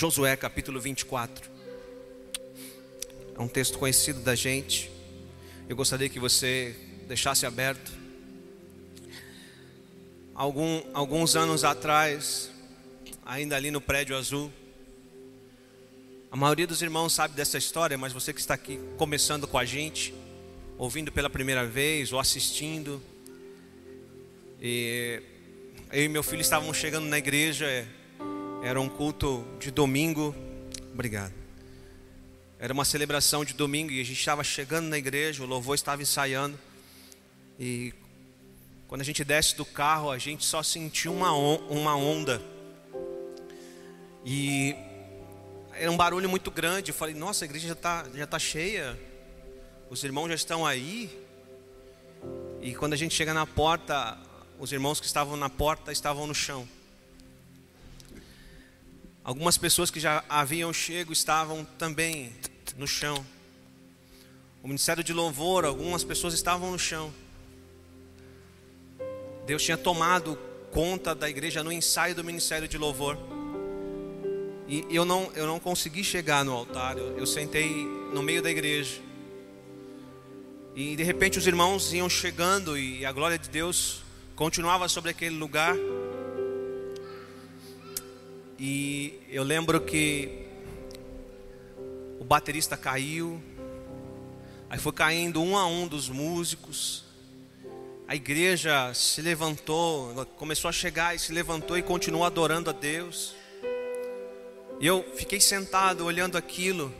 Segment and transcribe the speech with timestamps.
[0.00, 1.50] Josué capítulo 24.
[3.36, 4.90] É um texto conhecido da gente.
[5.68, 6.74] Eu gostaria que você
[7.06, 7.92] deixasse aberto.
[10.34, 12.50] Algum, alguns anos atrás,
[13.26, 14.50] ainda ali no prédio azul,
[16.30, 19.66] a maioria dos irmãos sabe dessa história, mas você que está aqui começando com a
[19.66, 20.14] gente,
[20.78, 23.02] ouvindo pela primeira vez ou assistindo,
[24.62, 25.20] e
[25.92, 27.86] eu e meu filho estávamos chegando na igreja,
[28.62, 30.34] era um culto de domingo.
[30.92, 31.32] Obrigado.
[32.58, 36.02] Era uma celebração de domingo e a gente estava chegando na igreja, o louvor estava
[36.02, 36.58] ensaiando.
[37.58, 37.94] E
[38.86, 42.42] quando a gente desce do carro, a gente só sentiu uma, uma onda.
[44.26, 44.76] E
[45.72, 46.90] era um barulho muito grande.
[46.90, 48.98] Eu falei, nossa, a igreja já está já tá cheia.
[49.88, 51.10] Os irmãos já estão aí.
[52.60, 54.18] E quando a gente chega na porta,
[54.58, 56.68] os irmãos que estavam na porta estavam no chão.
[59.22, 62.32] Algumas pessoas que já haviam chego estavam também
[62.76, 63.24] no chão.
[64.62, 67.12] O ministério de louvor, algumas pessoas estavam no chão.
[69.46, 70.38] Deus tinha tomado
[70.70, 73.18] conta da igreja no ensaio do ministério de louvor.
[74.68, 78.50] E eu não, eu não consegui chegar no altar, eu, eu sentei no meio da
[78.50, 79.00] igreja.
[80.74, 84.02] E de repente os irmãos iam chegando e a glória de Deus
[84.36, 85.74] continuava sobre aquele lugar.
[88.62, 90.44] E eu lembro que
[92.18, 93.40] o baterista caiu,
[94.68, 97.02] aí foi caindo um a um dos músicos.
[98.06, 103.34] A igreja se levantou, começou a chegar e se levantou e continuou adorando a Deus.
[104.78, 106.92] E eu fiquei sentado olhando aquilo.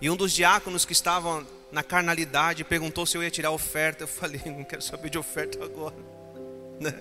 [0.00, 4.04] E um dos diáconos que estavam na carnalidade perguntou se eu ia tirar oferta.
[4.04, 5.96] Eu falei, não quero saber de oferta agora.
[6.80, 6.94] Né?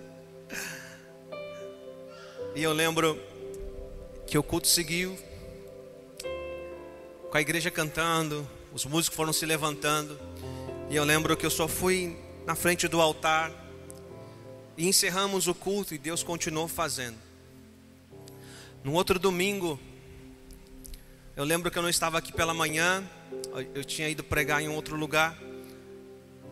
[2.56, 3.22] E eu lembro
[4.28, 5.18] que o culto seguiu,
[7.32, 10.20] com a igreja cantando, os músicos foram se levantando,
[10.90, 13.52] e eu lembro que eu só fui na frente do altar
[14.78, 17.18] e encerramos o culto e Deus continuou fazendo.
[18.84, 19.80] No outro domingo,
[21.36, 23.04] eu lembro que eu não estava aqui pela manhã,
[23.74, 25.38] eu tinha ido pregar em um outro lugar.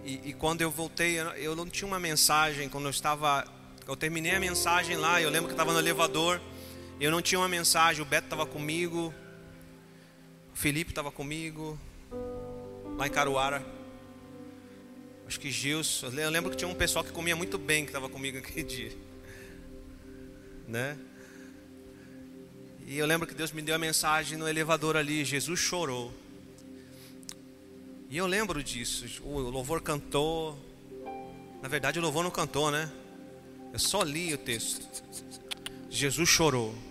[0.04, 2.70] E, e, quando eu voltei, eu não tinha uma mensagem.
[2.70, 3.44] Quando eu estava,
[3.88, 5.20] eu terminei a mensagem lá.
[5.20, 6.40] Eu lembro que eu estava no elevador.
[7.00, 9.14] Eu não tinha uma mensagem, o Beto estava comigo,
[10.54, 11.78] o Felipe estava comigo,
[12.98, 13.66] lá em Caruara.
[15.28, 16.08] Acho que Gilson.
[16.08, 18.92] Eu lembro que tinha um pessoal que comia muito bem que estava comigo aquele dia.
[20.68, 20.98] Né?
[22.88, 26.14] E eu lembro que Deus me deu a mensagem no elevador ali, Jesus chorou.
[28.10, 29.22] E eu lembro disso.
[29.24, 30.58] O louvor cantou.
[31.62, 32.90] Na verdade, o louvor não cantou, né?
[33.74, 34.88] Eu só li o texto.
[35.90, 36.85] Jesus chorou.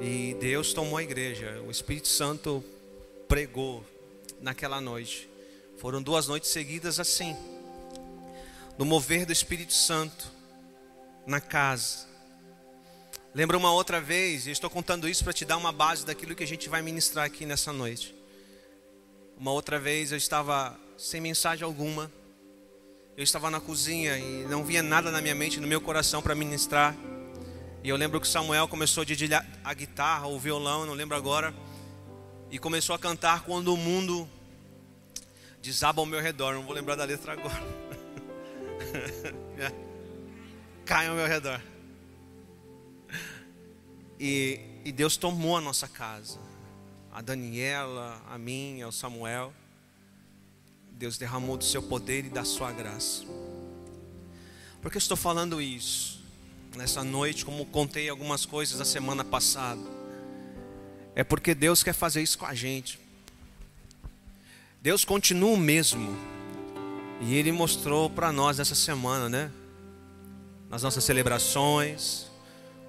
[0.00, 1.62] E Deus tomou a igreja.
[1.66, 2.64] O Espírito Santo
[3.28, 3.84] pregou
[4.40, 5.28] naquela noite.
[5.76, 7.36] Foram duas noites seguidas assim.
[8.78, 10.26] No mover do Espírito Santo
[11.26, 12.08] na casa.
[13.34, 16.42] Lembra uma outra vez, e estou contando isso para te dar uma base daquilo que
[16.42, 18.14] a gente vai ministrar aqui nessa noite.
[19.38, 22.10] Uma outra vez eu estava sem mensagem alguma.
[23.16, 26.34] Eu estava na cozinha e não via nada na minha mente, no meu coração para
[26.34, 26.96] ministrar.
[27.82, 31.54] E eu lembro que Samuel começou a dedilhar a guitarra, o violão, não lembro agora,
[32.50, 34.28] e começou a cantar quando o mundo
[35.62, 36.54] desaba ao meu redor.
[36.54, 37.62] Não vou lembrar da letra agora.
[40.84, 41.62] Cai ao meu redor.
[44.18, 46.38] E, e Deus tomou a nossa casa.
[47.10, 49.54] A Daniela, a mim, ao Samuel.
[50.92, 53.24] Deus derramou do seu poder e da sua graça.
[54.82, 56.19] Por que estou falando isso?
[56.76, 59.80] Nessa noite, como contei algumas coisas a semana passada,
[61.14, 62.98] é porque Deus quer fazer isso com a gente.
[64.80, 66.16] Deus continua o mesmo.
[67.20, 69.50] E Ele mostrou para nós essa semana, né?
[70.70, 72.30] Nas nossas celebrações.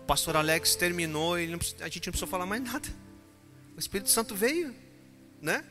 [0.04, 1.44] O pastor Alex terminou e
[1.82, 2.88] a gente não precisou falar mais nada.
[3.76, 4.74] O Espírito Santo veio,
[5.42, 5.66] né?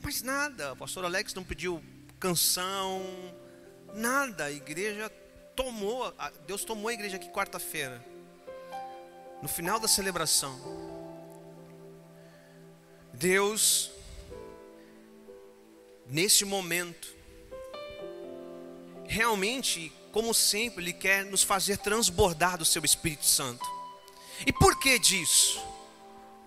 [0.00, 0.74] Mas nada.
[0.74, 1.82] O pastor Alex não pediu
[2.20, 3.02] canção,
[3.94, 4.44] nada.
[4.44, 5.10] A igreja
[5.54, 6.14] tomou,
[6.46, 8.04] Deus tomou a igreja aqui quarta-feira,
[9.40, 10.58] no final da celebração.
[13.12, 13.90] Deus,
[16.06, 17.14] nesse momento,
[19.06, 23.64] realmente, como sempre, Ele quer nos fazer transbordar do Seu Espírito Santo.
[24.46, 25.62] E por que disso?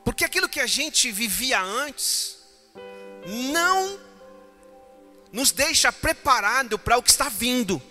[0.04, 2.38] Porque aquilo que a gente vivia antes,
[3.26, 4.00] não
[5.32, 7.82] nos deixa preparado para o que está vindo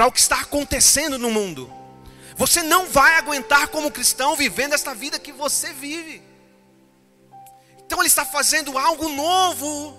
[0.00, 1.70] para o que está acontecendo no mundo.
[2.34, 6.22] Você não vai aguentar como cristão vivendo esta vida que você vive.
[7.84, 9.94] Então ele está fazendo algo novo.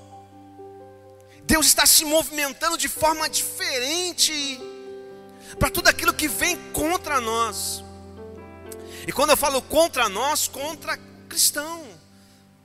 [1.43, 4.59] Deus está se movimentando de forma diferente
[5.59, 7.83] para tudo aquilo que vem contra nós.
[9.05, 10.97] E quando eu falo contra nós, contra
[11.29, 11.85] cristão,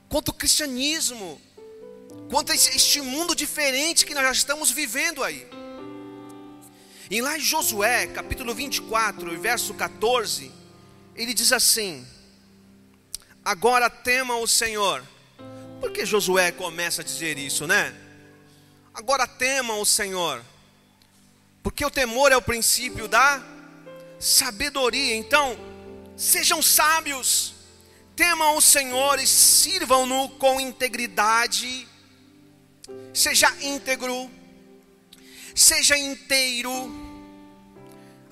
[0.09, 1.39] contra o cristianismo,
[2.31, 5.47] contra este mundo diferente que nós já estamos vivendo aí.
[7.09, 10.51] E lá em Josué, capítulo 24, verso 14,
[11.15, 12.05] ele diz assim:
[13.45, 15.01] Agora tema o Senhor.
[15.79, 17.95] Por que Josué começa a dizer isso, né?
[18.93, 20.43] Agora tema o Senhor.
[21.63, 23.41] Porque o temor é o princípio da
[24.19, 25.15] sabedoria.
[25.15, 25.57] Então,
[26.17, 27.53] sejam sábios,
[28.17, 31.87] temam o Senhor e sirvam-no com integridade.
[33.13, 34.29] Seja íntegro,
[35.57, 36.71] seja inteiro.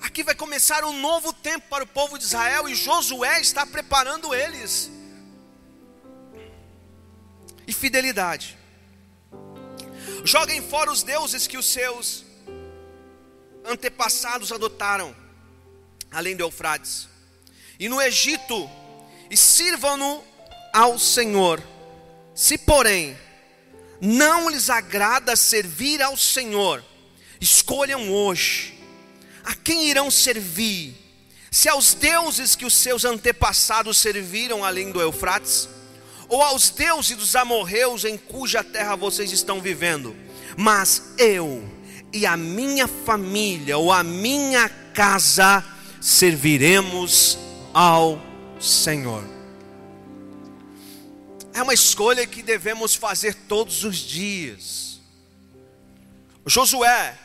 [0.00, 4.34] Aqui vai começar um novo tempo para o povo de Israel e Josué está preparando
[4.34, 4.90] eles.
[7.66, 8.56] E fidelidade.
[10.24, 12.24] Joguem fora os deuses que os seus
[13.64, 15.14] antepassados adotaram,
[16.10, 17.08] além do Eufrates.
[17.78, 18.70] E no Egito,
[19.28, 20.22] e sirvam-no
[20.72, 21.60] ao Senhor.
[22.34, 23.18] Se, porém,
[24.00, 26.84] não lhes agrada servir ao Senhor,
[27.40, 28.78] Escolham hoje
[29.44, 30.94] a quem irão servir.
[31.50, 35.68] Se aos deuses que os seus antepassados serviram além do Eufrates,
[36.28, 40.14] ou aos deuses dos amorreus em cuja terra vocês estão vivendo.
[40.56, 41.62] Mas eu
[42.12, 45.64] e a minha família ou a minha casa
[46.00, 47.38] serviremos
[47.72, 48.20] ao
[48.60, 49.24] Senhor.
[51.52, 55.00] É uma escolha que devemos fazer todos os dias.
[56.44, 57.16] Josué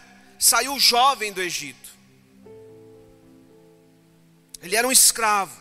[0.41, 1.91] saiu jovem do Egito.
[4.59, 5.55] Ele era um escravo.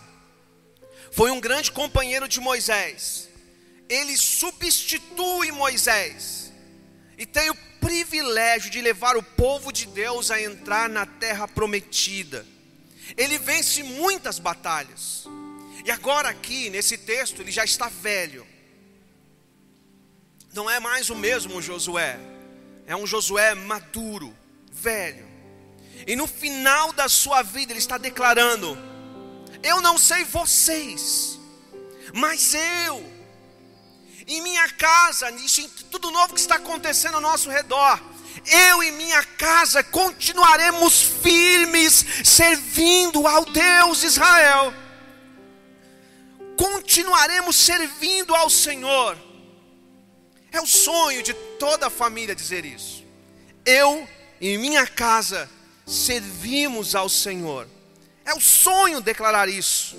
[1.12, 3.28] Foi um grande companheiro de Moisés.
[3.90, 6.50] Ele substitui Moisés.
[7.18, 12.46] E tem o privilégio de levar o povo de Deus a entrar na terra prometida.
[13.18, 15.26] Ele vence muitas batalhas.
[15.84, 18.46] E agora, aqui nesse texto, ele já está velho.
[20.54, 22.18] Não é mais o mesmo Josué.
[22.86, 24.39] É um Josué maduro
[24.80, 25.28] velho.
[26.06, 28.76] E no final da sua vida ele está declarando:
[29.62, 31.38] Eu não sei vocês,
[32.14, 33.04] mas eu,
[34.26, 38.00] em minha casa, isso, tudo novo que está acontecendo ao nosso redor,
[38.46, 44.72] eu e minha casa continuaremos firmes, servindo ao Deus Israel.
[46.56, 49.16] Continuaremos servindo ao Senhor.
[50.52, 53.04] É o sonho de toda a família dizer isso.
[53.64, 54.08] Eu
[54.40, 55.48] em minha casa
[55.86, 57.68] servimos ao Senhor.
[58.24, 59.96] É o sonho declarar isso.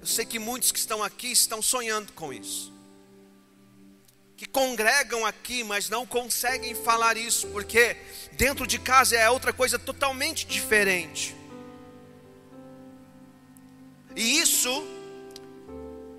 [0.00, 2.72] Eu sei que muitos que estão aqui estão sonhando com isso.
[4.36, 7.96] Que congregam aqui, mas não conseguem falar isso, porque
[8.32, 11.36] dentro de casa é outra coisa totalmente diferente.
[14.16, 14.84] E isso,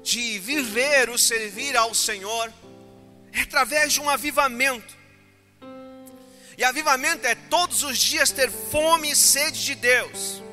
[0.01, 2.51] de viver o servir ao Senhor,
[3.31, 5.02] é através de um avivamento
[6.57, 10.43] e avivamento é todos os dias ter fome e sede de Deus,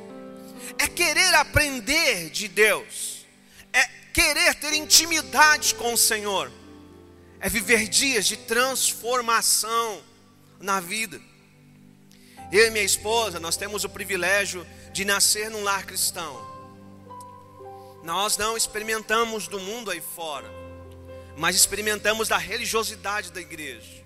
[0.79, 3.27] é querer aprender de Deus,
[3.73, 6.51] é querer ter intimidade com o Senhor,
[7.39, 10.03] é viver dias de transformação
[10.59, 11.21] na vida.
[12.51, 16.49] Eu e minha esposa, nós temos o privilégio de nascer num lar cristão.
[18.03, 20.51] Nós não experimentamos do mundo aí fora,
[21.37, 24.00] mas experimentamos da religiosidade da igreja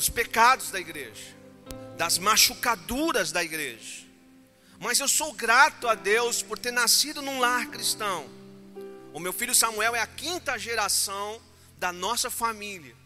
[0.00, 1.36] dos pecados da igreja,
[1.98, 4.06] das machucaduras da igreja.
[4.78, 8.26] Mas eu sou grato a Deus por ter nascido num lar cristão.
[9.12, 11.38] O meu filho Samuel é a quinta geração
[11.76, 12.96] da nossa família.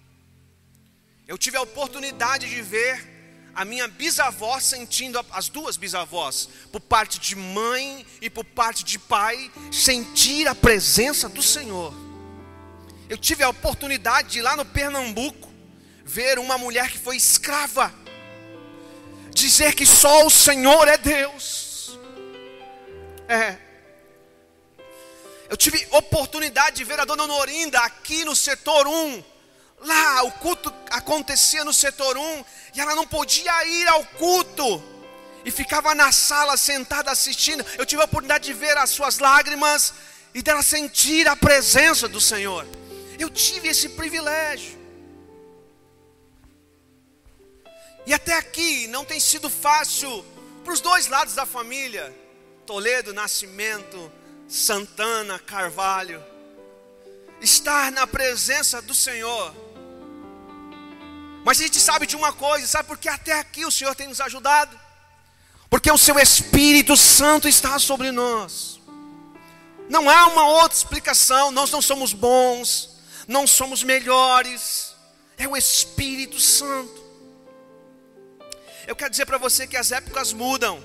[1.26, 7.18] Eu tive a oportunidade de ver a minha bisavó sentindo, as duas bisavós, por parte
[7.18, 11.92] de mãe e por parte de pai, sentir a presença do Senhor.
[13.08, 15.53] Eu tive a oportunidade de ir lá no Pernambuco
[16.04, 17.92] ver uma mulher que foi escrava
[19.34, 21.98] dizer que só o Senhor é Deus.
[23.28, 23.56] É.
[25.48, 29.24] Eu tive oportunidade de ver a dona Norinda aqui no setor 1.
[29.80, 32.44] Lá o culto acontecia no setor 1
[32.74, 34.82] e ela não podia ir ao culto
[35.44, 37.64] e ficava na sala sentada assistindo.
[37.76, 39.92] Eu tive a oportunidade de ver as suas lágrimas
[40.32, 42.66] e dela sentir a presença do Senhor.
[43.18, 44.83] Eu tive esse privilégio.
[48.06, 50.24] E até aqui não tem sido fácil
[50.62, 52.14] para os dois lados da família,
[52.66, 54.10] Toledo, Nascimento,
[54.48, 56.22] Santana, Carvalho,
[57.40, 59.54] estar na presença do Senhor.
[61.44, 64.20] Mas a gente sabe de uma coisa, sabe porque até aqui o Senhor tem nos
[64.20, 64.78] ajudado?
[65.68, 68.80] Porque o seu Espírito Santo está sobre nós.
[69.88, 72.96] Não há uma outra explicação, nós não somos bons,
[73.28, 74.94] não somos melhores,
[75.36, 77.03] é o Espírito Santo.
[78.86, 80.82] Eu quero dizer para você que as épocas mudam,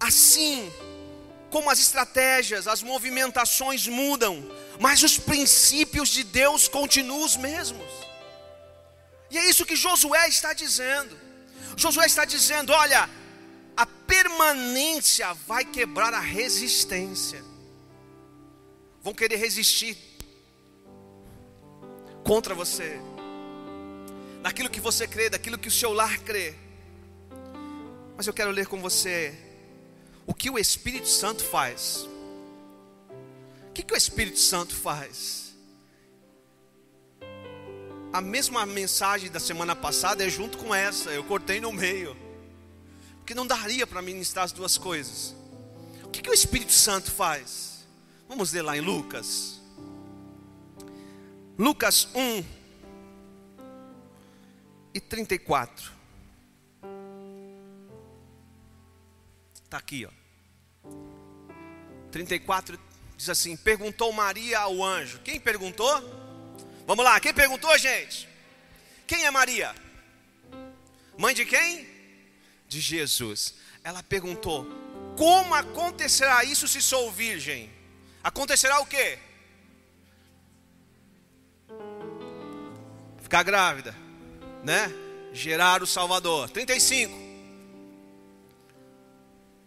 [0.00, 0.72] assim
[1.50, 7.90] como as estratégias, as movimentações mudam, mas os princípios de Deus continuam os mesmos.
[9.30, 11.18] E é isso que Josué está dizendo.
[11.76, 13.08] Josué está dizendo: olha,
[13.76, 17.44] a permanência vai quebrar a resistência.
[19.02, 19.96] Vão querer resistir
[22.24, 23.00] contra você,
[24.42, 26.54] daquilo que você crê, daquilo que o seu lar crê.
[28.16, 29.36] Mas eu quero ler com você
[30.26, 32.06] o que o Espírito Santo faz.
[33.68, 35.54] O que, que o Espírito Santo faz?
[38.12, 42.16] A mesma mensagem da semana passada é junto com essa, eu cortei no meio,
[43.18, 45.34] porque não daria para ministrar as duas coisas.
[46.02, 47.86] O que, que o Espírito Santo faz?
[48.28, 49.60] Vamos ler lá em Lucas.
[51.58, 52.57] Lucas 1
[54.92, 55.92] e 34.
[59.64, 60.90] Está aqui, ó.
[62.10, 62.78] 34
[63.16, 65.20] diz assim: Perguntou Maria ao anjo.
[65.20, 65.92] Quem perguntou?
[66.86, 68.26] Vamos lá, quem perguntou, gente?
[69.06, 69.74] Quem é Maria?
[71.18, 71.86] Mãe de quem?
[72.66, 73.56] De Jesus.
[73.84, 74.66] Ela perguntou:
[75.16, 77.70] Como acontecerá isso se sou virgem?
[78.22, 79.18] Acontecerá o quê?
[83.22, 83.94] Ficar grávida,
[84.62, 84.92] né?
[85.32, 86.48] Gerar o Salvador.
[86.50, 87.14] 35.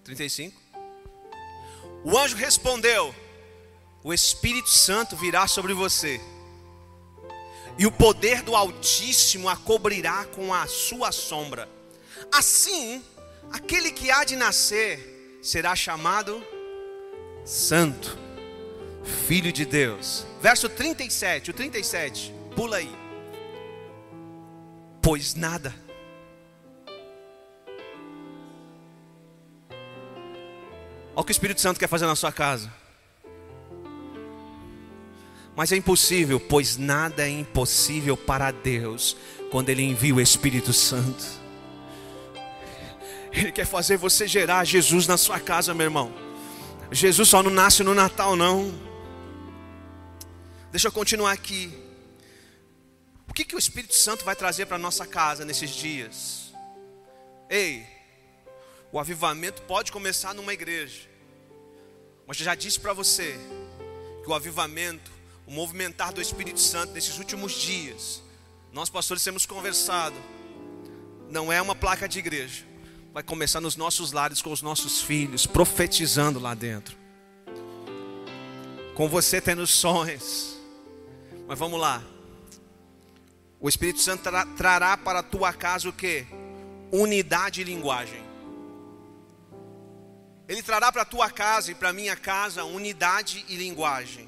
[0.04, 0.60] 35.
[2.04, 3.14] O anjo respondeu:
[4.04, 6.20] O Espírito Santo virá sobre você,
[7.78, 11.70] e o poder do Altíssimo a cobrirá com a sua sombra.
[12.32, 13.04] Assim,
[13.52, 16.44] aquele que há de nascer será chamado
[17.46, 18.18] Santo,
[19.28, 20.26] Filho de Deus.
[20.42, 23.11] Verso 37, o 37, pula aí.
[25.02, 25.74] Pois nada
[31.14, 32.72] Olha o que o Espírito Santo quer fazer na sua casa.
[35.56, 39.18] Mas é impossível, pois nada é impossível para Deus
[39.52, 41.24] quando Ele envia o Espírito Santo.
[43.32, 46.12] Ele quer fazer você gerar Jesus na sua casa, meu irmão.
[46.92, 48.74] Jesus só não nasce no Natal, não.
[50.72, 51.72] Deixa eu continuar aqui.
[53.32, 56.54] O que, que o Espírito Santo vai trazer para nossa casa nesses dias?
[57.50, 57.88] Ei,
[58.92, 61.08] o avivamento pode começar numa igreja.
[62.28, 63.40] Mas eu já disse para você
[64.22, 65.10] que o avivamento,
[65.48, 68.22] o movimentar do Espírito Santo nesses últimos dias,
[68.74, 70.18] nós pastores temos conversado,
[71.30, 72.66] não é uma placa de igreja.
[73.14, 76.98] Vai começar nos nossos lares com os nossos filhos, profetizando lá dentro.
[78.94, 80.58] Com você tendo sonhos.
[81.48, 82.04] Mas vamos lá.
[83.62, 84.24] O Espírito Santo
[84.58, 86.26] trará para a tua casa o que?
[86.92, 88.22] Unidade e linguagem.
[90.48, 94.28] Ele trará para a tua casa e para a minha casa unidade e linguagem.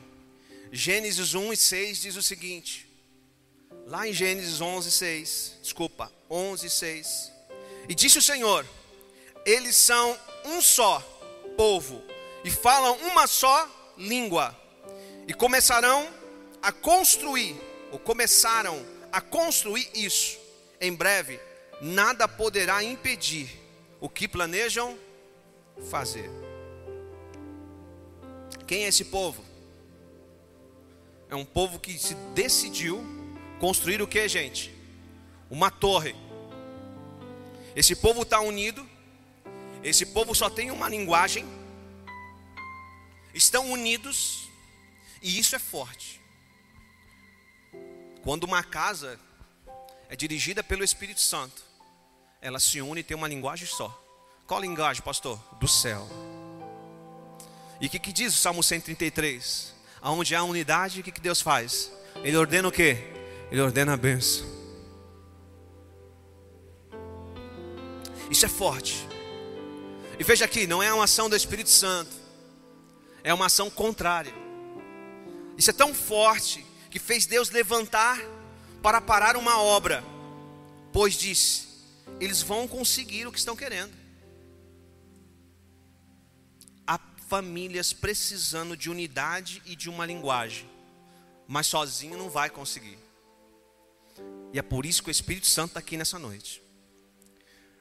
[0.71, 2.87] Gênesis 1 e 6 diz o seguinte:
[3.85, 7.31] lá em Gênesis 11, 6, desculpa, 11, 6.
[7.89, 8.65] E disse o Senhor:
[9.45, 10.99] Eles são um só
[11.57, 12.03] povo
[12.43, 14.57] e falam uma só língua,
[15.27, 16.07] e começarão
[16.61, 17.59] a construir,
[17.91, 20.39] ou começaram a construir isso.
[20.81, 21.39] Em breve,
[21.79, 23.47] nada poderá impedir
[24.01, 24.97] o que planejam
[25.91, 26.29] fazer.
[28.65, 29.45] Quem é esse povo?
[31.29, 33.05] É um povo que se decidiu
[33.59, 34.73] construir o que, gente?
[35.47, 36.15] Uma torre.
[37.75, 38.87] Esse povo está unido.
[39.83, 41.45] Esse povo só tem uma linguagem.
[43.31, 44.49] Estão unidos.
[45.21, 46.22] E isso é forte.
[48.23, 49.19] Quando uma casa
[50.09, 51.61] é dirigida pelo Espírito Santo,
[52.41, 54.01] ela se une e tem uma linguagem só.
[54.47, 55.37] Qual linguagem, pastor?
[55.59, 56.07] Do céu.
[57.81, 59.73] E o que, que, diz o Salmo 133?
[60.01, 61.91] Aonde há unidade, o que, que Deus faz?
[62.23, 62.97] Ele ordena o que?
[63.51, 64.45] Ele ordena a bênção.
[68.31, 69.05] Isso é forte.
[70.17, 72.15] E veja aqui, não é uma ação do Espírito Santo,
[73.21, 74.33] é uma ação contrária.
[75.57, 78.21] Isso é tão forte que fez Deus levantar
[78.83, 80.03] para parar uma obra,
[80.91, 81.67] pois disse:
[82.19, 83.91] eles vão conseguir o que estão querendo.
[86.85, 90.69] Há famílias precisando de unidade e de uma linguagem,
[91.47, 92.99] mas sozinho não vai conseguir.
[94.53, 96.61] E é por isso que o Espírito Santo está aqui nessa noite.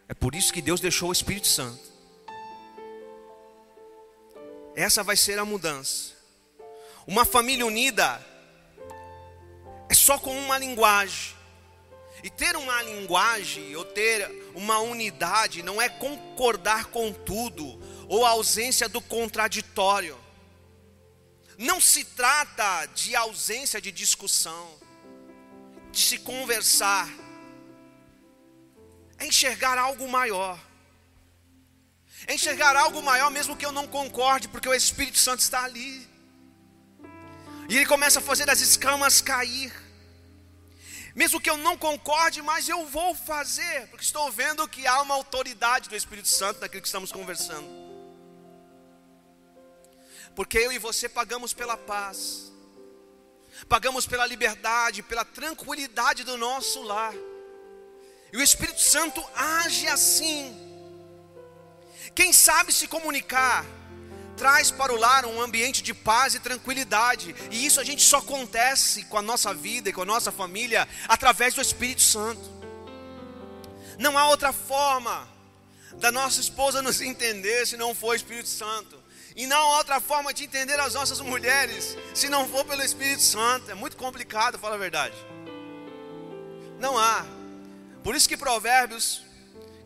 [0.09, 1.85] É por isso que Deus deixou o Espírito Santo.
[4.75, 6.15] Essa vai ser a mudança.
[7.07, 8.32] Uma família unida
[9.93, 11.37] é só com uma linguagem.
[12.25, 18.31] E ter uma linguagem ou ter uma unidade não é concordar com tudo ou a
[18.31, 20.19] ausência do contraditório.
[21.59, 24.79] Não se trata de ausência de discussão,
[25.91, 27.07] de se conversar,
[29.19, 30.59] é enxergar algo maior.
[32.27, 36.09] É enxergar algo maior, mesmo que eu não concorde, porque o Espírito Santo está ali.
[37.73, 39.73] E ele começa a fazer as escamas cair.
[41.15, 45.15] Mesmo que eu não concorde, mas eu vou fazer, porque estou vendo que há uma
[45.15, 47.67] autoridade do Espírito Santo naquilo que estamos conversando.
[50.37, 52.53] Porque eu e você pagamos pela paz,
[53.71, 57.15] pagamos pela liberdade, pela tranquilidade do nosso lar.
[58.35, 60.55] E o Espírito Santo age assim.
[62.15, 63.65] Quem sabe se comunicar,
[64.37, 67.35] traz para o lar um ambiente de paz e tranquilidade.
[67.51, 70.89] E isso a gente só acontece com a nossa vida e com a nossa família
[71.09, 72.51] através do Espírito Santo.
[73.99, 75.29] Não há outra forma
[75.99, 79.01] da nossa esposa nos entender se não for o Espírito Santo.
[79.35, 83.23] E não há outra forma de entender as nossas mulheres se não for pelo Espírito
[83.23, 83.71] Santo.
[83.71, 85.17] É muito complicado, fala a verdade.
[86.79, 87.25] Não há.
[88.03, 89.23] Por isso que Provérbios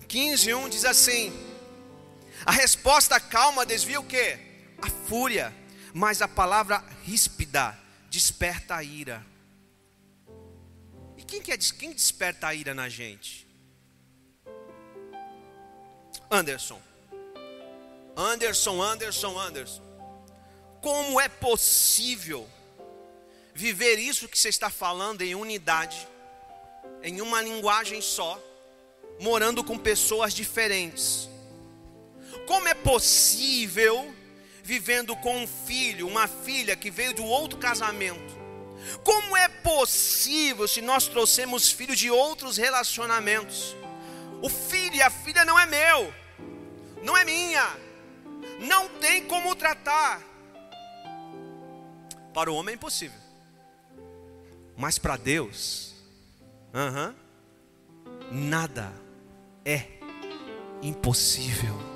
[0.08, 1.32] 15, 1 diz assim:
[2.46, 4.38] a resposta calma desvia o que?
[4.80, 5.52] A fúria.
[5.92, 7.76] Mas a palavra ríspida
[8.08, 9.26] desperta a ira.
[11.16, 13.48] E quem, que é, quem desperta a ira na gente?
[16.30, 16.80] Anderson.
[18.16, 19.82] Anderson, Anderson, Anderson.
[20.80, 22.48] Como é possível
[23.54, 26.06] viver isso que você está falando em unidade,
[27.02, 28.40] em uma linguagem só,
[29.18, 31.28] morando com pessoas diferentes?
[32.46, 34.14] Como é possível,
[34.62, 38.36] vivendo com um filho, uma filha que veio do outro casamento,
[39.02, 43.76] como é possível se nós trouxemos filhos de outros relacionamentos?
[44.40, 46.14] O filho e a filha não é meu,
[47.02, 47.68] não é minha,
[48.60, 50.22] não tem como tratar.
[52.32, 53.18] Para o homem é impossível,
[54.76, 55.94] mas para Deus,
[56.72, 57.14] uh -huh,
[58.30, 58.92] nada
[59.64, 59.86] é
[60.82, 61.95] impossível.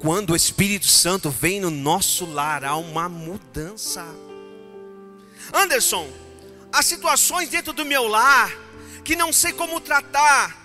[0.00, 4.04] Quando o Espírito Santo vem no nosso lar, há uma mudança.
[5.52, 6.08] Anderson,
[6.72, 8.50] há situações dentro do meu lar
[9.04, 10.56] que não sei como tratar.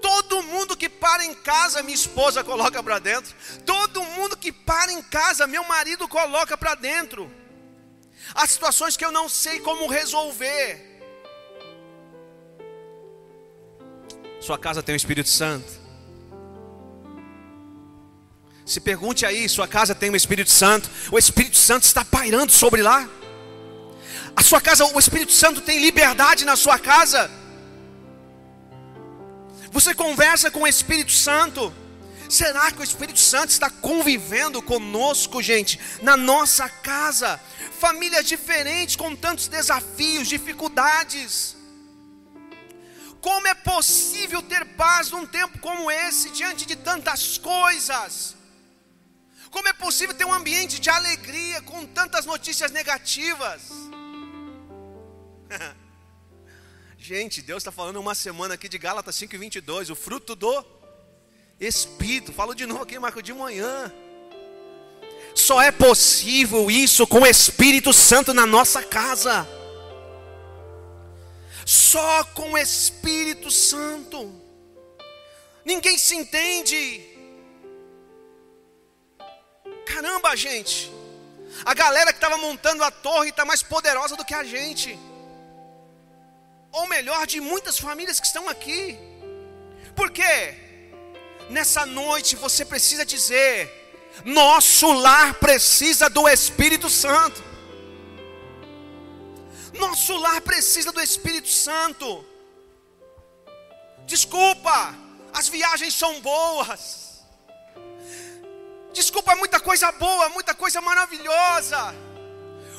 [0.00, 3.34] Todo mundo que para em casa, minha esposa coloca para dentro.
[3.66, 7.30] Todo mundo que para em casa, meu marido coloca para dentro.
[8.34, 10.86] Há situações que eu não sei como resolver.
[14.40, 15.79] Sua casa tem o Espírito Santo.
[18.70, 20.88] Se pergunte aí, sua casa tem o Espírito Santo?
[21.10, 23.10] O Espírito Santo está pairando sobre lá?
[24.36, 27.28] A sua casa, o Espírito Santo tem liberdade na sua casa?
[29.72, 31.74] Você conversa com o Espírito Santo?
[32.28, 37.40] Será que o Espírito Santo está convivendo conosco, gente, na nossa casa?
[37.80, 41.56] Famílias diferentes com tantos desafios, dificuldades.
[43.20, 48.38] Como é possível ter paz num tempo como esse, diante de tantas coisas?
[49.50, 53.62] Como é possível ter um ambiente de alegria com tantas notícias negativas?
[56.96, 60.64] Gente, Deus está falando uma semana aqui de Gálatas 5 e 22, o fruto do
[61.58, 62.32] Espírito.
[62.32, 63.92] Falo de novo aqui, Marco, de manhã.
[65.34, 69.48] Só é possível isso com o Espírito Santo na nossa casa.
[71.66, 74.32] Só com o Espírito Santo.
[75.64, 77.09] Ninguém se entende
[79.92, 80.90] Caramba, gente.
[81.64, 84.98] A galera que estava montando a torre está mais poderosa do que a gente.
[86.72, 88.98] Ou melhor, de muitas famílias que estão aqui.
[89.96, 90.56] Por quê?
[91.50, 93.54] Nessa noite você precisa dizer:
[94.24, 97.42] nosso lar precisa do Espírito Santo.
[99.74, 102.24] Nosso lar precisa do Espírito Santo.
[104.06, 104.94] Desculpa,
[105.32, 107.09] as viagens são boas.
[108.92, 111.94] Desculpa, muita coisa boa, muita coisa maravilhosa.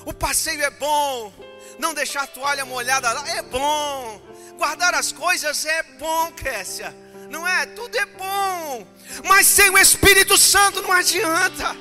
[0.06, 1.34] O passeio é bom.
[1.80, 4.21] Não deixar a toalha molhada lá é bom.
[4.58, 6.95] Guardar as coisas é bom, Kécia.
[7.30, 7.65] Não é?
[7.65, 8.88] Tudo é bom.
[9.26, 11.76] Mas sem o Espírito Santo não adianta.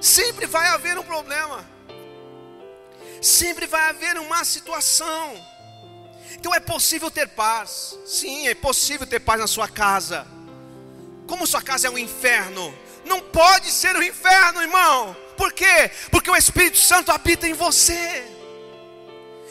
[0.00, 1.64] Sempre vai haver um problema.
[3.20, 5.34] Sempre vai haver uma situação.
[6.32, 7.96] Então é possível ter paz.
[8.04, 10.26] Sim, é possível ter paz na sua casa.
[11.28, 15.16] Como sua casa é um inferno, não pode ser um inferno, irmão.
[15.36, 15.90] Por quê?
[16.10, 18.24] Porque o Espírito Santo habita em você.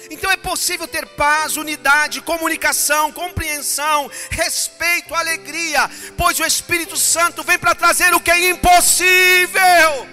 [0.10, 7.58] Então é possível ter paz, unidade, comunicação, compreensão, respeito, alegria, pois o Espírito Santo vem
[7.58, 10.08] para trazer o que é impossível.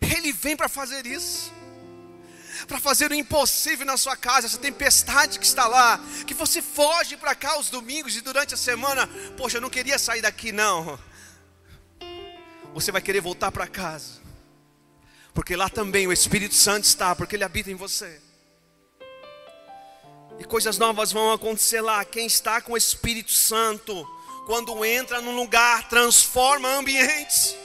[0.00, 1.52] Ele vem para fazer isso.
[2.66, 7.16] Para fazer o impossível na sua casa, essa tempestade que está lá, que você foge
[7.16, 10.98] para cá os domingos e durante a semana, poxa, eu não queria sair daqui não.
[12.72, 14.20] Você vai querer voltar para casa,
[15.32, 18.20] porque lá também o Espírito Santo está, porque ele habita em você.
[20.38, 22.04] E coisas novas vão acontecer lá.
[22.04, 24.04] Quem está com o Espírito Santo,
[24.46, 27.56] quando entra num lugar, transforma ambientes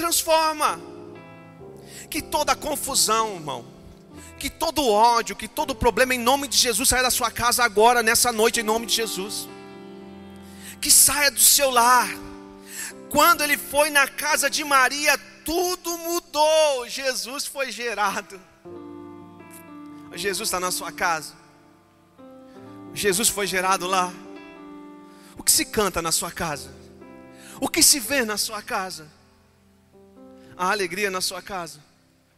[0.00, 0.80] transforma.
[2.10, 3.64] Que toda confusão, irmão,
[4.38, 8.02] que todo ódio, que todo problema, em nome de Jesus, saia da sua casa agora,
[8.02, 9.48] nessa noite, em nome de Jesus.
[10.80, 12.08] Que saia do seu lar.
[13.10, 16.88] Quando ele foi na casa de Maria, tudo mudou.
[16.88, 18.40] Jesus foi gerado.
[20.14, 21.34] Jesus está na sua casa.
[22.92, 24.12] Jesus foi gerado lá.
[25.38, 26.74] O que se canta na sua casa?
[27.60, 29.08] O que se vê na sua casa?
[30.60, 31.80] a alegria na sua casa.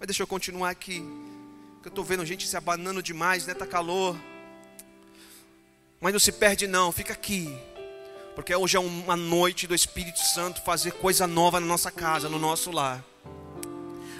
[0.02, 0.98] Mas deixa eu continuar aqui.
[1.80, 3.54] Que eu estou vendo gente se abanando demais, né?
[3.54, 4.18] Tá calor.
[6.00, 7.56] Mas não se perde não, fica aqui.
[8.34, 12.36] Porque hoje é uma noite do Espírito Santo fazer coisa nova na nossa casa, no
[12.36, 13.04] nosso lar.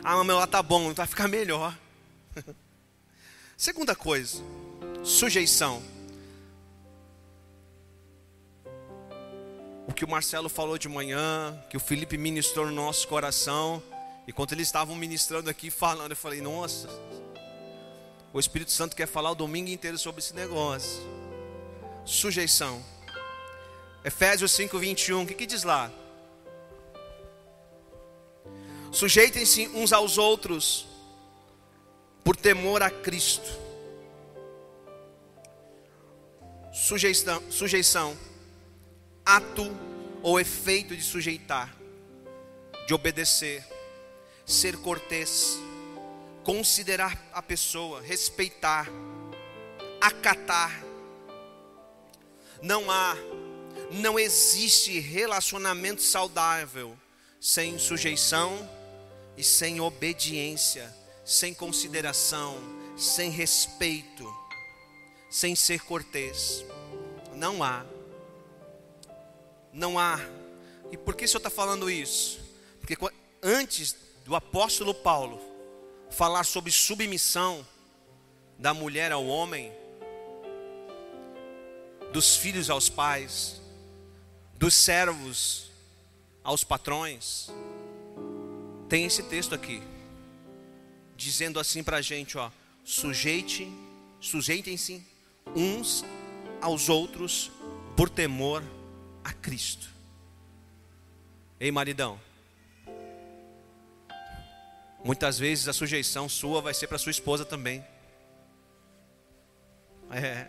[0.05, 1.77] Ah, meu lá tá bom, vai ficar melhor.
[3.59, 4.41] Segunda coisa,
[5.03, 5.83] sujeição.
[9.89, 13.83] O que o Marcelo falou de manhã, que o Felipe ministrou no nosso coração,
[14.27, 16.89] Enquanto eles estavam ministrando aqui, falando, eu falei: Nossa,
[18.33, 21.03] o Espírito Santo quer falar o domingo inteiro sobre esse negócio.
[22.05, 22.83] Sujeição.
[24.05, 25.91] Efésios 5, 21, o que, que diz lá?
[28.91, 30.87] Sujeitem-se uns aos outros,
[32.25, 33.61] por temor a Cristo.
[36.73, 38.17] Sujeição, sujeição,
[39.25, 39.71] ato
[40.23, 41.75] ou efeito de sujeitar,
[42.87, 43.72] de obedecer
[44.45, 45.59] ser cortês,
[46.45, 48.89] considerar a pessoa, respeitar,
[50.01, 50.85] acatar.
[52.61, 53.17] Não há,
[53.91, 56.97] não existe relacionamento saudável
[57.41, 58.69] sem sujeição
[59.37, 62.57] e sem obediência, sem consideração,
[62.97, 64.33] sem respeito,
[65.31, 66.65] sem ser cortês.
[67.35, 67.85] Não há.
[69.73, 70.21] Não há.
[70.91, 72.39] E por que o senhor está falando isso?
[72.79, 72.97] Porque
[73.43, 75.41] antes do apóstolo Paulo
[76.11, 77.67] falar sobre submissão
[78.59, 79.73] da mulher ao homem,
[82.13, 83.61] dos filhos aos pais,
[84.55, 85.71] dos servos
[86.45, 87.51] aos patrões,
[88.89, 89.83] tem esse texto aqui,
[91.17, 92.51] dizendo assim para a gente: ó,
[92.85, 93.67] sujeite,
[94.21, 95.05] sujeitem-se
[95.57, 96.05] uns
[96.61, 97.51] aos outros
[97.97, 98.63] por temor
[99.25, 99.89] a Cristo.
[101.59, 102.21] Ei, maridão.
[105.05, 107.85] Muitas vezes a sujeição sua vai ser para sua esposa também.
[110.11, 110.47] É.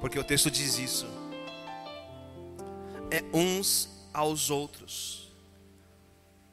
[0.00, 1.06] Porque o texto diz isso.
[3.10, 5.32] É uns aos outros.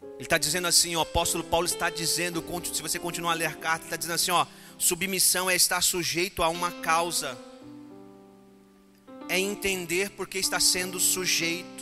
[0.02, 3.56] Ele está dizendo assim, o apóstolo Paulo está dizendo, se você continuar a ler a
[3.56, 4.46] carta, está dizendo assim, ó,
[4.78, 7.38] submissão é estar sujeito a uma causa,
[9.28, 11.81] é entender porque está sendo sujeito.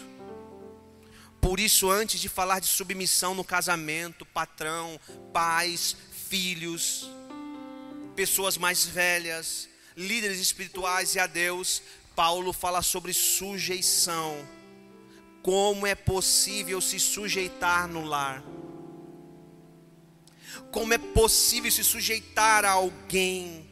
[1.41, 4.99] Por isso, antes de falar de submissão no casamento, patrão,
[5.31, 5.95] pais,
[6.27, 7.09] filhos,
[8.15, 11.81] pessoas mais velhas, líderes espirituais e a Deus,
[12.15, 14.37] Paulo fala sobre sujeição.
[15.41, 18.43] Como é possível se sujeitar no lar?
[20.71, 23.65] Como é possível se sujeitar a alguém?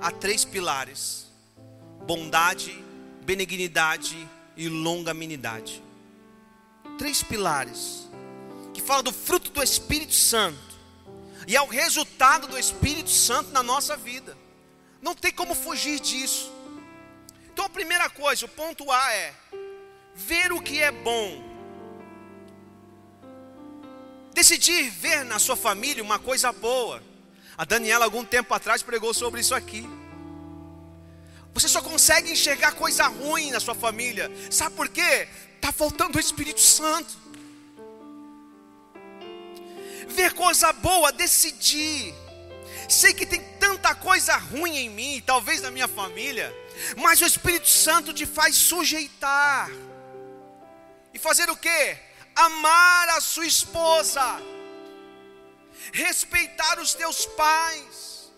[0.00, 1.26] Há três pilares:
[2.06, 2.84] bondade,
[3.24, 5.82] benignidade e longanimidade
[6.98, 8.08] três pilares
[8.72, 10.58] que fala do fruto do Espírito Santo
[11.46, 14.36] e é o resultado do Espírito Santo na nossa vida.
[15.02, 16.52] Não tem como fugir disso.
[17.52, 19.34] Então a primeira coisa, o ponto A é
[20.14, 21.42] ver o que é bom.
[24.32, 27.02] Decidir ver na sua família uma coisa boa.
[27.56, 29.88] A Daniela algum tempo atrás pregou sobre isso aqui.
[31.52, 34.28] Você só consegue enxergar coisa ruim na sua família.
[34.50, 35.28] Sabe por quê?
[35.64, 37.16] Está faltando o Espírito Santo.
[40.08, 42.14] Ver coisa boa, decidir.
[42.86, 46.54] Sei que tem tanta coisa ruim em mim, talvez na minha família,
[46.98, 49.70] mas o Espírito Santo te faz sujeitar.
[51.14, 51.96] E fazer o quê?
[52.36, 54.42] Amar a sua esposa,
[55.94, 58.30] respeitar os teus pais,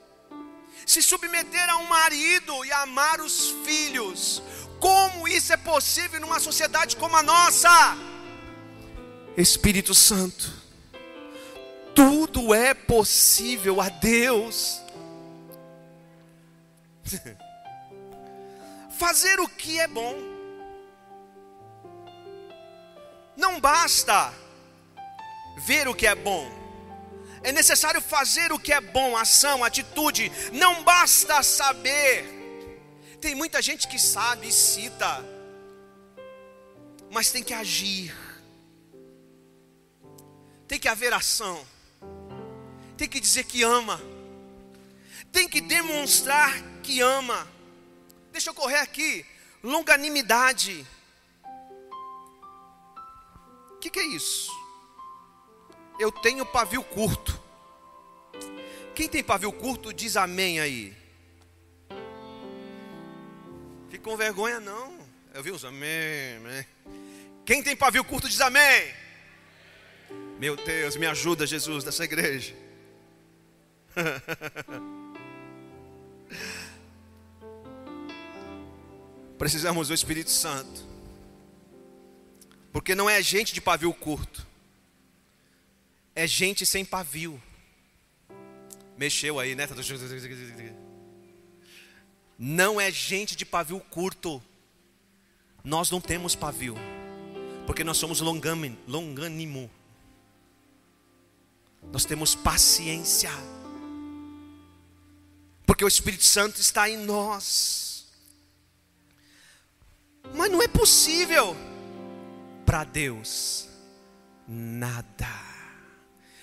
[0.86, 4.40] se submeter a um marido e amar os filhos.
[4.80, 7.96] Como isso é possível numa sociedade como a nossa?
[9.36, 10.50] Espírito Santo,
[11.94, 14.80] tudo é possível a Deus.
[18.98, 20.16] Fazer o que é bom.
[23.36, 24.32] Não basta
[25.58, 26.50] ver o que é bom.
[27.42, 30.32] É necessário fazer o que é bom, ação, atitude.
[30.52, 32.35] Não basta saber.
[33.26, 35.18] Tem muita gente que sabe e cita,
[37.10, 38.16] mas tem que agir.
[40.68, 41.66] Tem que haver ação.
[42.96, 44.00] Tem que dizer que ama.
[45.32, 46.52] Tem que demonstrar
[46.84, 47.48] que ama.
[48.30, 49.26] Deixa eu correr aqui.
[49.60, 50.86] Longanimidade.
[53.72, 54.52] O que, que é isso?
[55.98, 57.42] Eu tenho pavio curto.
[58.94, 61.05] Quem tem pavio curto diz amém aí.
[63.90, 64.98] Fica com vergonha não.
[65.32, 66.66] Eu vi uns amém, amém.
[67.44, 68.94] Quem tem pavio curto diz amém.
[70.38, 72.54] Meu Deus, me ajuda, Jesus, dessa igreja.
[79.38, 80.84] Precisamos do Espírito Santo.
[82.72, 84.46] Porque não é gente de pavio curto.
[86.14, 87.40] É gente sem pavio.
[88.96, 89.66] Mexeu aí, né?
[92.38, 94.42] Não é gente de pavio curto.
[95.64, 96.76] Nós não temos pavio.
[97.66, 99.70] Porque nós somos longânimo.
[101.92, 103.30] Nós temos paciência.
[105.66, 108.06] Porque o Espírito Santo está em nós.
[110.34, 111.56] Mas não é possível
[112.64, 113.68] para Deus
[114.46, 115.28] nada.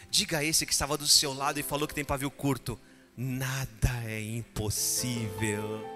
[0.10, 2.80] Diga a esse que estava do seu lado e falou que tem pavio curto:
[3.16, 5.88] nada é impossível.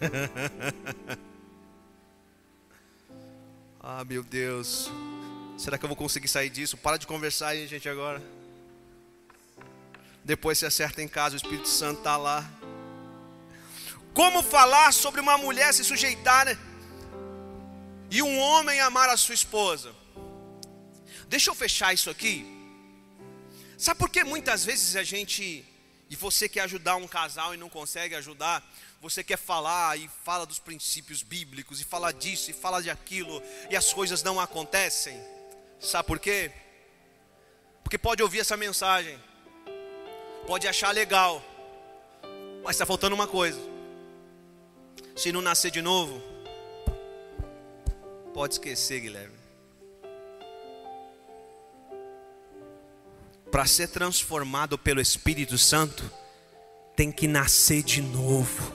[3.80, 4.90] ah, meu Deus.
[5.58, 6.76] Será que eu vou conseguir sair disso?
[6.76, 8.22] Para de conversar aí, gente, agora.
[10.24, 12.48] Depois se acerta em casa, o Espírito Santo está lá.
[14.14, 16.58] Como falar sobre uma mulher se sujeitar né?
[18.10, 19.92] e um homem amar a sua esposa?
[21.28, 22.59] Deixa eu fechar isso aqui.
[23.80, 25.64] Sabe por que muitas vezes a gente,
[26.10, 28.62] e você quer ajudar um casal e não consegue ajudar,
[29.00, 33.42] você quer falar e fala dos princípios bíblicos, e fala disso, e fala de aquilo,
[33.70, 35.18] e as coisas não acontecem?
[35.80, 36.52] Sabe por quê?
[37.82, 39.18] Porque pode ouvir essa mensagem,
[40.46, 41.42] pode achar legal,
[42.62, 43.58] mas está faltando uma coisa
[45.16, 46.22] se não nascer de novo,
[48.34, 49.39] pode esquecer, Guilherme.
[53.50, 56.10] Para ser transformado pelo Espírito Santo,
[56.94, 58.72] tem que nascer de novo.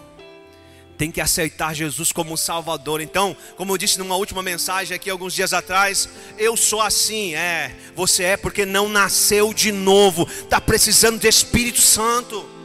[0.97, 3.01] Tem que aceitar Jesus como Salvador.
[3.01, 7.75] Então, como eu disse numa última mensagem aqui alguns dias atrás, eu sou assim, é.
[7.95, 10.27] Você é porque não nasceu de novo.
[10.27, 12.55] Está precisando de Espírito Santo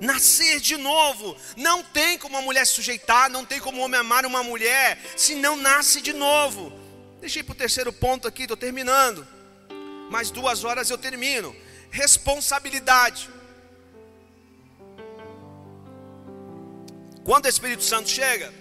[0.00, 1.36] nascer de novo.
[1.56, 4.98] Não tem como uma mulher se sujeitar, não tem como um homem amar uma mulher
[5.16, 6.72] se não nasce de novo.
[7.22, 9.26] Ir para o terceiro ponto aqui, estou terminando.
[10.10, 11.54] Mais duas horas eu termino.
[11.90, 13.28] Responsabilidade.
[17.24, 18.52] Quando o Espírito Santo chega,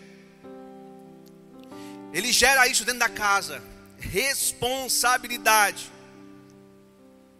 [2.14, 3.64] ele gera isso dentro da casa.
[3.98, 5.92] Responsabilidade.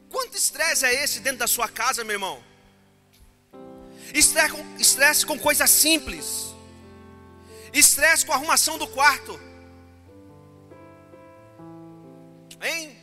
[0.10, 2.44] Quanto estresse é esse dentro da sua casa, meu irmão?
[4.14, 6.56] Estresse com, coisas simples.
[7.74, 9.40] Estresse com a arrumação do quarto.
[12.62, 12.97] Hein?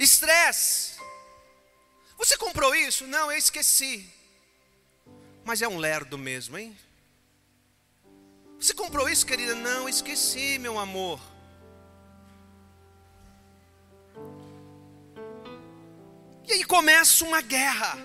[0.00, 0.98] Estresse.
[2.16, 3.06] Você comprou isso?
[3.06, 4.08] Não, eu esqueci.
[5.44, 6.74] Mas é um lerdo mesmo, hein?
[8.58, 9.54] Você comprou isso, querida?
[9.54, 11.20] Não, esqueci, meu amor.
[16.48, 17.98] E aí começa uma guerra.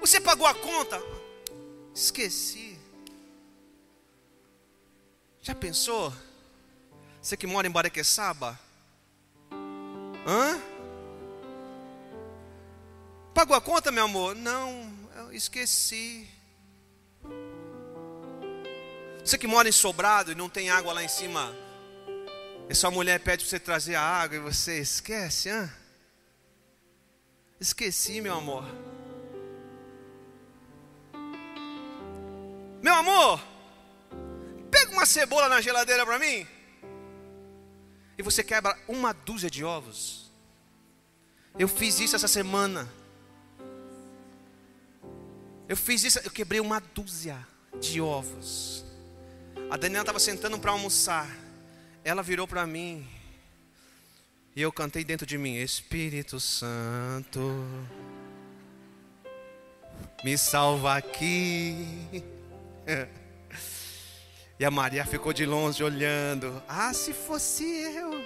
[0.00, 1.02] Você pagou a conta?
[1.94, 2.78] Esqueci.
[5.40, 6.12] Já pensou?
[7.22, 8.60] Você que mora em Barequeçaba?
[10.26, 10.73] Hã?
[13.34, 14.36] Pagou a conta, meu amor?
[14.36, 16.28] Não, eu esqueci.
[19.24, 21.52] Você que mora em sobrado e não tem água lá em cima,
[22.68, 25.68] e sua mulher pede para você trazer a água e você esquece, hã?
[27.60, 28.64] Esqueci, meu amor.
[32.80, 33.40] Meu amor,
[34.70, 36.46] pega uma cebola na geladeira para mim.
[38.16, 40.30] E você quebra uma dúzia de ovos.
[41.58, 42.88] Eu fiz isso essa semana.
[45.68, 47.38] Eu fiz isso, eu quebrei uma dúzia
[47.80, 48.84] de ovos.
[49.70, 51.28] A Daniela estava sentando para almoçar.
[52.04, 53.06] Ela virou para mim.
[54.54, 57.40] E eu cantei dentro de mim: Espírito Santo,
[60.22, 62.22] me salva aqui.
[64.56, 66.62] E a Maria ficou de longe olhando.
[66.68, 68.24] Ah, se fosse eu.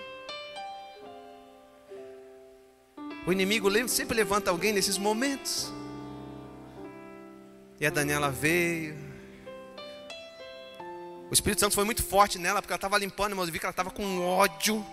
[3.27, 5.72] O inimigo sempre levanta alguém nesses momentos.
[7.81, 8.97] E a Daniela veio.
[11.31, 13.67] O Espírito Santo foi muito forte nela, porque ela estava limpando, mas eu vi que
[13.67, 14.85] ela estava com ódio.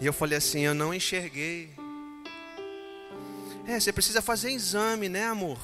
[0.00, 1.70] E eu falei assim: Eu não enxerguei.
[3.66, 5.58] É, você precisa fazer exame, né, amor?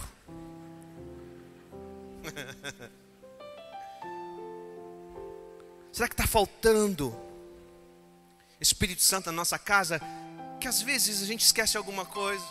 [5.93, 7.15] Será que está faltando
[8.61, 10.01] Espírito Santo na nossa casa?
[10.61, 12.45] Que às vezes a gente esquece alguma coisa,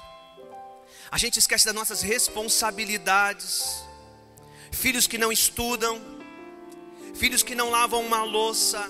[1.14, 3.84] a gente esquece das nossas responsabilidades.
[4.72, 6.02] Filhos que não estudam,
[7.14, 8.90] filhos que não lavam uma louça,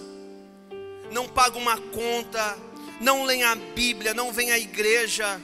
[1.11, 2.57] não pagam uma conta,
[3.01, 5.41] não leem a Bíblia, não vêm à igreja.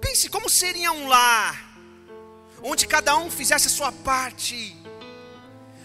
[0.00, 1.78] Pense como seria um lar
[2.64, 4.76] onde cada um fizesse a sua parte,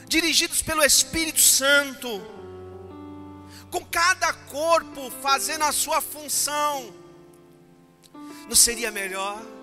[0.07, 2.09] dirigidos pelo Espírito Santo,
[3.69, 6.91] com cada corpo fazendo a sua função,
[8.49, 9.61] não seria melhor?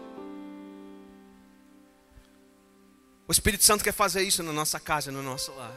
[3.28, 5.76] O Espírito Santo quer fazer isso na nossa casa, no nosso lar.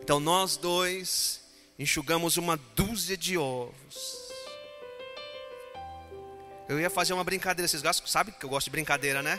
[0.00, 1.40] Então nós dois
[1.78, 4.22] enxugamos uma dúzia de ovos
[6.72, 9.38] eu ia fazer uma brincadeira, vocês gostam, sabe que eu gosto de brincadeira, né?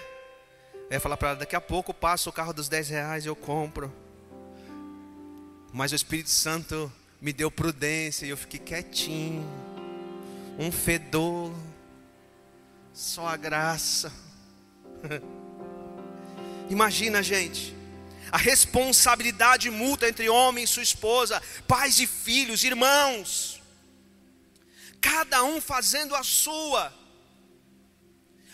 [0.88, 3.25] Eu ia falar para ela, daqui a pouco eu passo o carro dos 10 reais
[3.25, 3.91] eu compro.
[5.71, 9.43] Mas o Espírito Santo me deu prudência e eu fiquei quietinho.
[10.60, 11.51] Um fedor,
[12.93, 14.13] só a graça.
[16.69, 17.76] Imagina, gente,
[18.32, 23.62] a responsabilidade multa entre homem e sua esposa, pais e filhos, irmãos,
[24.99, 26.91] cada um fazendo a sua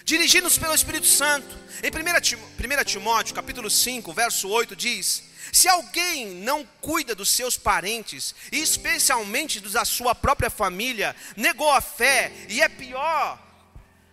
[0.10, 1.56] dirigidos pelo Espírito Santo.
[1.84, 8.34] Em 1 Timóteo, capítulo 5, verso 8 diz: Se alguém não cuida dos seus parentes,
[8.52, 13.40] e especialmente dos da sua própria família, negou a fé e é pior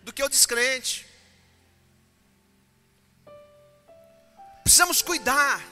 [0.02, 1.05] do que o descrente.
[4.66, 5.62] Precisamos cuidar.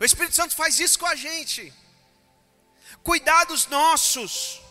[0.00, 1.72] O Espírito Santo faz isso com a gente.
[3.02, 4.62] Cuidar dos nossos.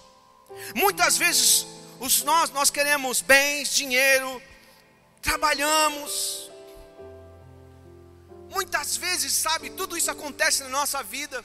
[0.73, 1.65] Muitas vezes
[1.99, 4.41] os nós nós queremos bens, dinheiro,
[5.21, 6.49] trabalhamos.
[8.49, 11.43] Muitas vezes, sabe, tudo isso acontece na nossa vida.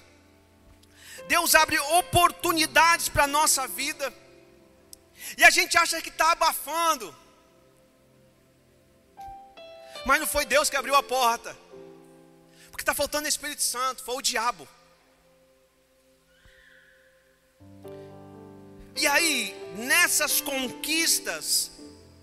[1.26, 4.14] Deus abre oportunidades para a nossa vida.
[5.36, 7.12] E a gente acha que está abafando.
[10.06, 11.66] Mas não foi Deus que abriu a porta.
[12.88, 14.66] Está faltando Espírito Santo, foi o diabo.
[18.96, 21.70] E aí, nessas conquistas,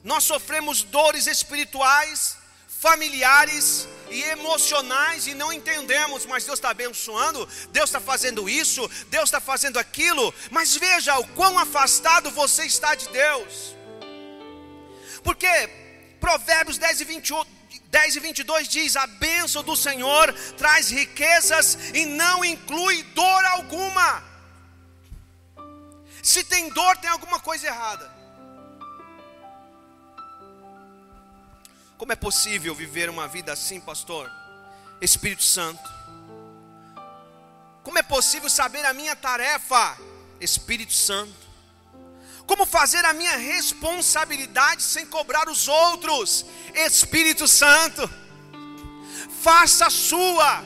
[0.03, 2.35] nós sofremos dores espirituais,
[2.67, 9.25] familiares e emocionais e não entendemos, mas Deus está abençoando, Deus está fazendo isso, Deus
[9.25, 13.75] está fazendo aquilo, mas veja o quão afastado você está de Deus,
[15.23, 15.69] porque
[16.19, 17.54] Provérbios 10 e 28.
[17.95, 24.21] 10 e 22 diz: A bênção do Senhor traz riquezas e não inclui dor alguma.
[26.21, 28.11] Se tem dor, tem alguma coisa errada.
[31.97, 34.29] Como é possível viver uma vida assim, pastor?
[34.99, 35.89] Espírito Santo.
[37.81, 39.97] Como é possível saber a minha tarefa?
[40.41, 41.44] Espírito Santo.
[42.47, 46.45] Como fazer a minha responsabilidade sem cobrar os outros?
[46.73, 48.09] Espírito Santo.
[49.41, 50.63] Faça a sua.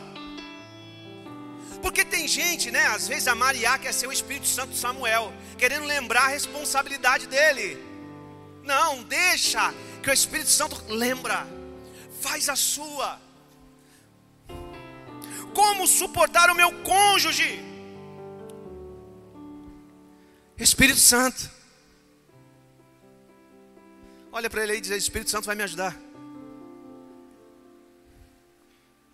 [1.81, 2.87] Porque tem gente, né?
[2.87, 7.81] Às vezes a Maria quer ser o Espírito Santo Samuel, querendo lembrar a responsabilidade dele.
[8.63, 9.73] Não, deixa
[10.03, 11.47] que o Espírito Santo lembra,
[12.21, 13.19] faz a sua.
[15.53, 17.65] Como suportar o meu cônjuge?
[20.57, 21.49] Espírito Santo,
[24.31, 25.95] Olha para ele aí e diz: Espírito Santo vai me ajudar.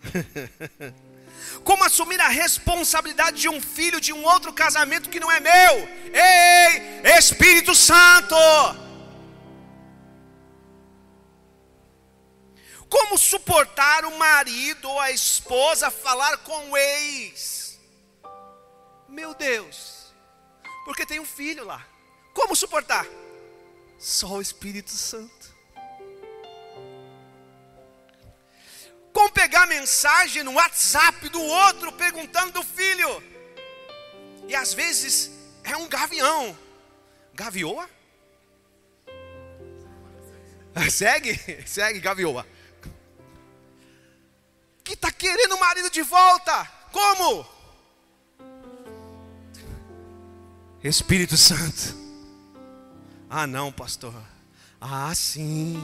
[1.63, 5.89] Como assumir a responsabilidade de um filho de um outro casamento que não é meu?
[6.13, 8.35] Ei, Espírito Santo!
[12.89, 17.79] Como suportar o marido ou a esposa falar com o ex?
[19.09, 20.13] Meu Deus,
[20.85, 21.85] porque tem um filho lá.
[22.33, 23.05] Como suportar?
[23.97, 25.55] Só o Espírito Santo.
[29.13, 33.23] Como pegar mensagem no WhatsApp do outro perguntando do filho?
[34.47, 35.31] E às vezes
[35.63, 36.57] é um gavião.
[37.33, 37.89] Gavioa?
[40.91, 41.33] Segue,
[41.65, 42.45] segue, gavioa.
[44.83, 46.65] Que está querendo o marido de volta.
[46.91, 47.47] Como?
[50.83, 52.04] Espírito Santo.
[53.37, 54.13] Ah, não, pastor.
[54.79, 55.75] Ah, sim.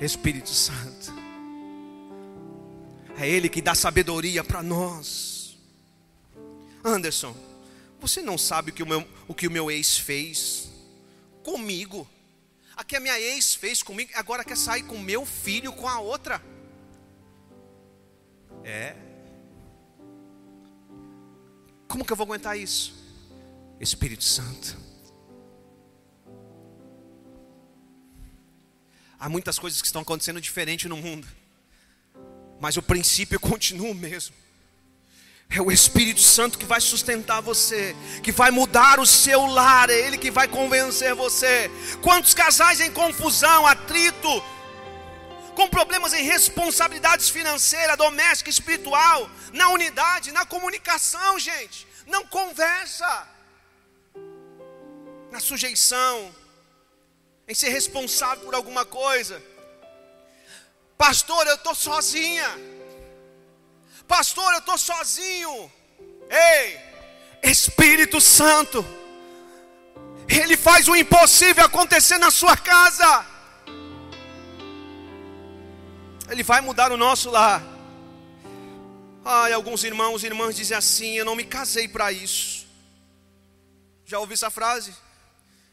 [0.00, 1.12] Espírito Santo.
[3.18, 5.58] É Ele que dá sabedoria para nós.
[6.84, 7.34] Anderson,
[7.98, 10.70] você não sabe o que o meu, o que o meu ex fez
[11.42, 12.08] comigo.
[12.76, 15.98] A que a minha ex fez comigo, agora quer sair com meu filho com a
[15.98, 16.40] outra.
[18.62, 18.94] É.
[21.88, 22.94] Como que eu vou aguentar isso?
[23.80, 24.86] Espírito Santo.
[29.18, 31.26] Há muitas coisas que estão acontecendo diferente no mundo,
[32.60, 34.34] mas o princípio continua o mesmo.
[35.48, 39.94] É o Espírito Santo que vai sustentar você, que vai mudar o seu lar, é
[39.94, 41.70] Ele que vai convencer você.
[42.02, 44.42] Quantos casais em confusão, atrito,
[45.54, 53.26] com problemas em responsabilidades financeiras, doméstica, espiritual, na unidade, na comunicação, gente, não conversa,
[55.30, 56.34] na sujeição,
[57.48, 59.42] em ser responsável por alguma coisa.
[60.98, 62.48] Pastor, eu estou sozinha.
[64.08, 65.70] Pastor, eu estou sozinho.
[66.28, 66.80] Ei,
[67.42, 68.84] Espírito Santo,
[70.28, 73.26] Ele faz o impossível acontecer na sua casa.
[76.28, 77.62] Ele vai mudar o nosso lar.
[79.24, 82.66] Ai, alguns irmãos e irmãs dizem assim: Eu não me casei para isso.
[84.04, 84.94] Já ouviu essa frase?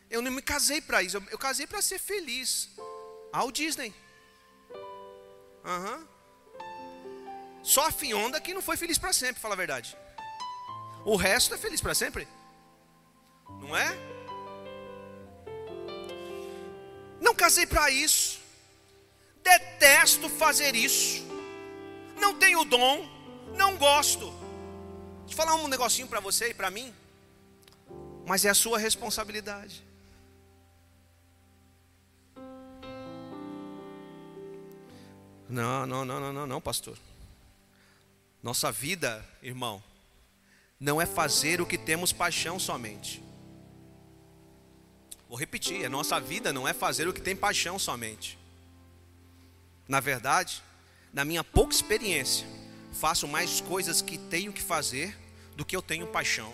[0.09, 2.69] Eu não me casei para isso, eu, eu casei para ser feliz.
[3.31, 3.93] Ao Disney.
[5.65, 6.07] Uhum.
[7.63, 9.97] Só a Fionda que não foi feliz para sempre, fala a verdade.
[11.05, 12.27] O resto é feliz para sempre.
[13.61, 13.97] Não é?
[17.19, 18.39] Não casei para isso.
[19.41, 21.23] Detesto fazer isso.
[22.19, 23.09] Não tenho dom.
[23.55, 24.31] Não gosto.
[25.25, 26.93] Deixa eu falar um negocinho para você e para mim.
[28.25, 29.83] Mas é a sua responsabilidade.
[35.49, 36.97] Não, não, não, não, não, não, pastor.
[38.41, 39.83] Nossa vida, irmão,
[40.79, 43.23] não é fazer o que temos paixão somente.
[45.29, 48.37] Vou repetir, a nossa vida não é fazer o que tem paixão somente.
[49.87, 50.61] Na verdade,
[51.13, 52.45] na minha pouca experiência,
[52.91, 55.17] faço mais coisas que tenho que fazer
[55.55, 56.53] do que eu tenho paixão.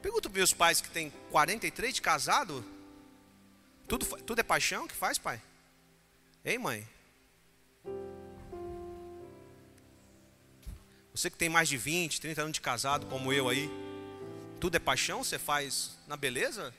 [0.00, 2.64] Pergunto para meus pais que têm 43 de casado,
[3.88, 5.40] tudo, tudo é paixão que faz, pai?
[6.46, 6.86] Ei, mãe?
[11.12, 13.68] Você que tem mais de 20, 30 anos de casado, como eu aí,
[14.60, 15.24] tudo é paixão?
[15.24, 16.72] Você faz na beleza?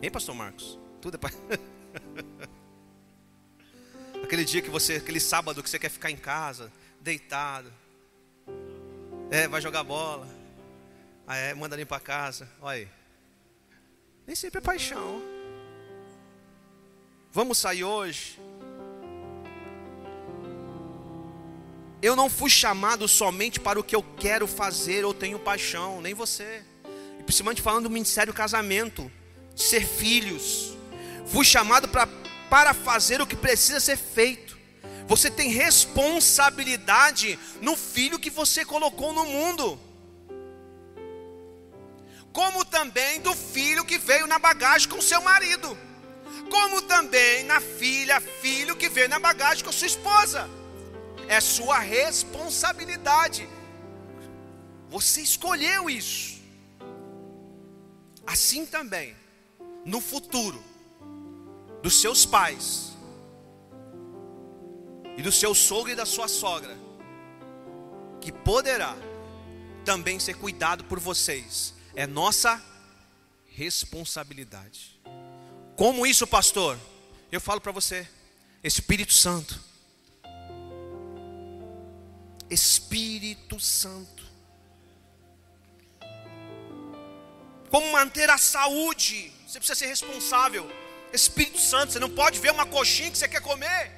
[0.00, 0.78] Hein, pastor Marcos?
[1.02, 1.38] Tudo é paixão.
[4.24, 7.70] aquele dia que você, aquele sábado que você quer ficar em casa, deitado.
[9.30, 10.26] É, vai jogar bola.
[11.26, 12.48] Aí é, manda ali para casa.
[12.62, 12.88] Olha aí.
[14.26, 15.35] Nem sempre é paixão.
[17.36, 18.40] Vamos sair hoje?
[22.00, 26.14] Eu não fui chamado somente para o que eu quero fazer ou tenho paixão, nem
[26.14, 26.64] você.
[27.20, 29.12] E principalmente falando do ministério casamento,
[29.54, 30.78] de ser filhos.
[31.26, 32.08] Fui chamado para,
[32.48, 34.56] para fazer o que precisa ser feito.
[35.06, 39.78] Você tem responsabilidade no filho que você colocou no mundo.
[42.32, 45.76] Como também do filho que veio na bagagem com seu marido
[46.50, 50.48] como também na filha, filho que veio na bagagem com sua esposa.
[51.28, 53.48] É sua responsabilidade.
[54.88, 56.40] Você escolheu isso.
[58.26, 59.16] Assim também,
[59.84, 60.62] no futuro,
[61.82, 62.96] dos seus pais,
[65.16, 66.76] e do seu sogro e da sua sogra,
[68.20, 68.94] que poderá
[69.84, 71.74] também ser cuidado por vocês.
[71.94, 72.62] é nossa
[73.46, 74.95] responsabilidade.
[75.76, 76.78] Como isso, pastor?
[77.30, 78.08] Eu falo para você,
[78.64, 79.60] Espírito Santo.
[82.48, 84.24] Espírito Santo.
[87.68, 89.30] Como manter a saúde?
[89.46, 90.70] Você precisa ser responsável.
[91.12, 93.92] Espírito Santo, você não pode ver uma coxinha que você quer comer.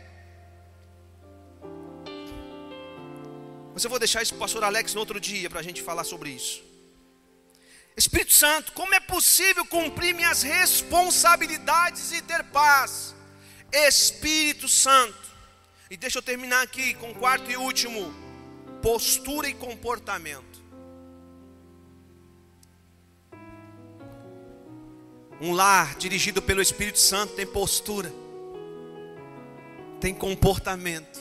[3.72, 5.80] Mas eu vou deixar isso para o pastor Alex no outro dia para a gente
[5.80, 6.67] falar sobre isso.
[7.98, 13.12] Espírito Santo, como é possível cumprir minhas responsabilidades e ter paz?
[13.72, 15.18] Espírito Santo,
[15.90, 18.14] e deixa eu terminar aqui com o quarto e último:
[18.80, 20.62] postura e comportamento.
[25.40, 28.12] Um lar dirigido pelo Espírito Santo tem postura,
[30.00, 31.18] tem comportamento.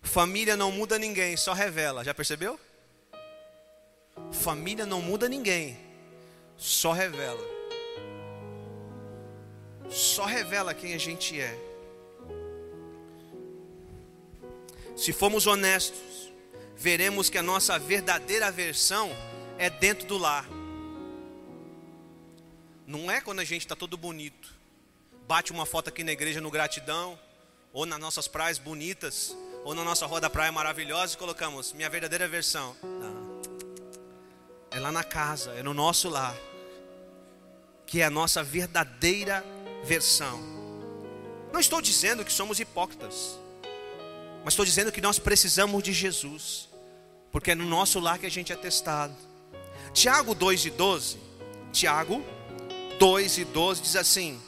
[0.00, 2.04] Família não muda ninguém, só revela.
[2.04, 2.58] Já percebeu?
[4.32, 5.78] Família não muda ninguém,
[6.56, 7.44] só revela.
[9.88, 11.58] Só revela quem a gente é.
[14.96, 16.32] Se formos honestos,
[16.76, 19.10] veremos que a nossa verdadeira versão
[19.56, 20.48] é dentro do lar.
[22.86, 24.54] Não é quando a gente está todo bonito,
[25.26, 27.18] bate uma foto aqui na igreja no gratidão,
[27.72, 32.26] ou nas nossas praias bonitas, ou na nossa roda praia maravilhosa e colocamos minha verdadeira
[32.26, 32.74] versão.
[32.82, 33.57] Não.
[34.70, 36.36] É lá na casa, é no nosso lar,
[37.86, 39.44] que é a nossa verdadeira
[39.82, 40.38] versão.
[41.52, 43.38] Não estou dizendo que somos hipócritas,
[44.44, 46.68] mas estou dizendo que nós precisamos de Jesus,
[47.32, 49.14] porque é no nosso lar que a gente é testado.
[49.94, 51.18] Tiago 2 e 12,
[51.72, 52.22] Tiago
[52.98, 54.40] 2 e 12 diz assim: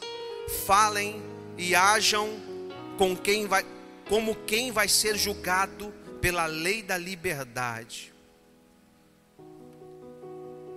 [0.67, 1.23] Falem
[1.57, 2.29] e hajam
[2.99, 3.65] com quem vai,
[4.07, 8.13] como quem vai ser julgado pela lei da liberdade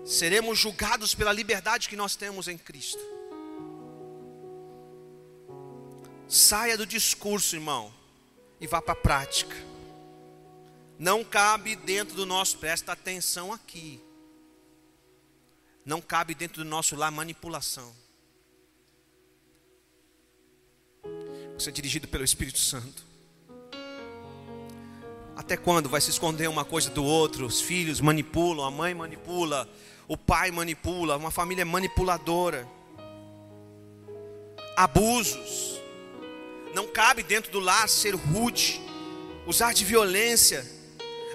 [0.06, 3.02] seremos julgados pela liberdade que nós temos em Cristo.
[6.28, 7.94] Saia do discurso, irmão,
[8.60, 9.56] e vá para a prática.
[10.98, 14.02] Não cabe dentro do nosso, presta atenção aqui.
[15.86, 17.94] Não cabe dentro do nosso lar manipulação.
[21.58, 23.06] Você é dirigido pelo Espírito Santo.
[25.36, 27.46] Até quando vai se esconder uma coisa do outro?
[27.46, 29.70] Os filhos manipulam, a mãe manipula,
[30.08, 32.68] o pai manipula, uma família manipuladora.
[34.76, 35.82] Abusos.
[36.74, 38.82] Não cabe dentro do lar ser rude,
[39.46, 40.66] usar de violência.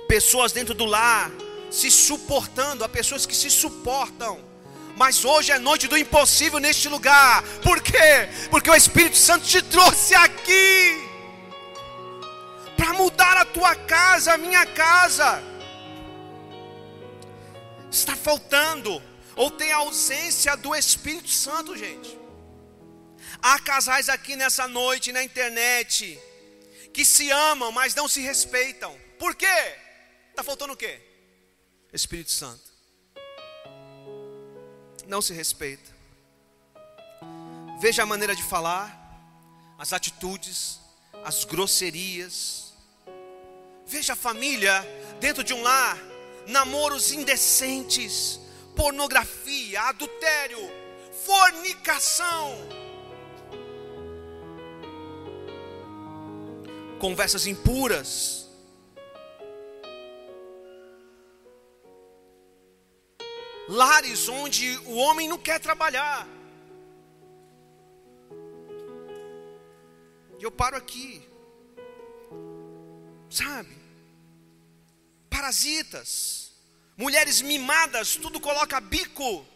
[0.09, 1.31] Pessoas dentro do lar
[1.71, 4.39] se suportando, há pessoas que se suportam.
[4.97, 7.43] Mas hoje é noite do impossível neste lugar.
[7.63, 8.29] Por quê?
[8.51, 11.09] Porque o Espírito Santo te trouxe aqui
[12.77, 15.48] para mudar a tua casa, a minha casa
[17.91, 19.03] está faltando,
[19.37, 22.19] ou tem ausência do Espírito Santo, gente.
[23.41, 26.19] Há casais aqui nessa noite na internet
[26.93, 28.99] que se amam, mas não se respeitam.
[29.19, 29.77] Por quê?
[30.31, 31.01] Está faltando o quê?
[31.93, 32.69] Espírito Santo.
[35.07, 35.97] Não se respeita.
[37.81, 38.93] Veja a maneira de falar,
[39.79, 40.81] as atitudes,
[41.25, 42.75] as grosserias.
[43.87, 44.85] Veja a família
[45.21, 46.08] dentro de um lar
[46.49, 48.41] namoros indecentes,
[48.75, 50.59] pornografia, adultério,
[51.25, 52.57] fornicação,
[56.99, 58.49] conversas impuras.
[63.69, 66.27] Lares onde o homem não quer trabalhar.
[70.39, 71.29] E eu paro aqui.
[73.29, 73.88] Sabe?
[75.29, 76.51] Parasitas,
[76.97, 79.47] mulheres mimadas, tudo coloca bico.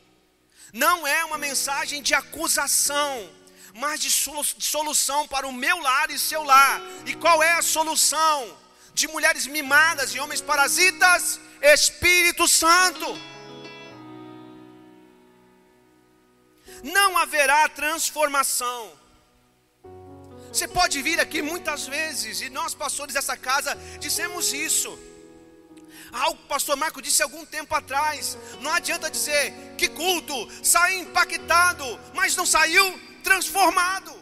[0.72, 3.30] Não é uma mensagem de acusação,
[3.74, 6.80] mas de solução para o meu lar e seu lar.
[7.06, 8.58] E qual é a solução
[8.94, 11.40] de mulheres mimadas e homens parasitas?
[11.60, 13.06] Espírito Santo.
[16.82, 18.92] Não haverá transformação.
[20.52, 24.98] Você pode vir aqui muitas vezes, e nós, pastores dessa casa, dissemos isso
[26.12, 28.36] algo que o pastor Marco disse algum tempo atrás.
[28.60, 34.12] Não adianta dizer que culto, saí impactado, mas não saiu transformado.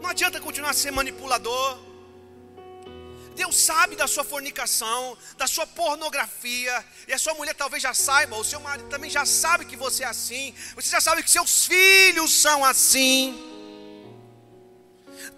[0.00, 1.78] Não adianta continuar a ser manipulador.
[3.36, 8.36] Deus sabe da sua fornicação, da sua pornografia, e a sua mulher talvez já saiba,
[8.36, 11.64] o seu marido também já sabe que você é assim, você já sabe que seus
[11.64, 13.49] filhos são assim.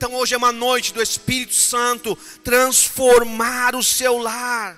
[0.03, 4.77] Então hoje é uma noite do Espírito Santo transformar o seu lar.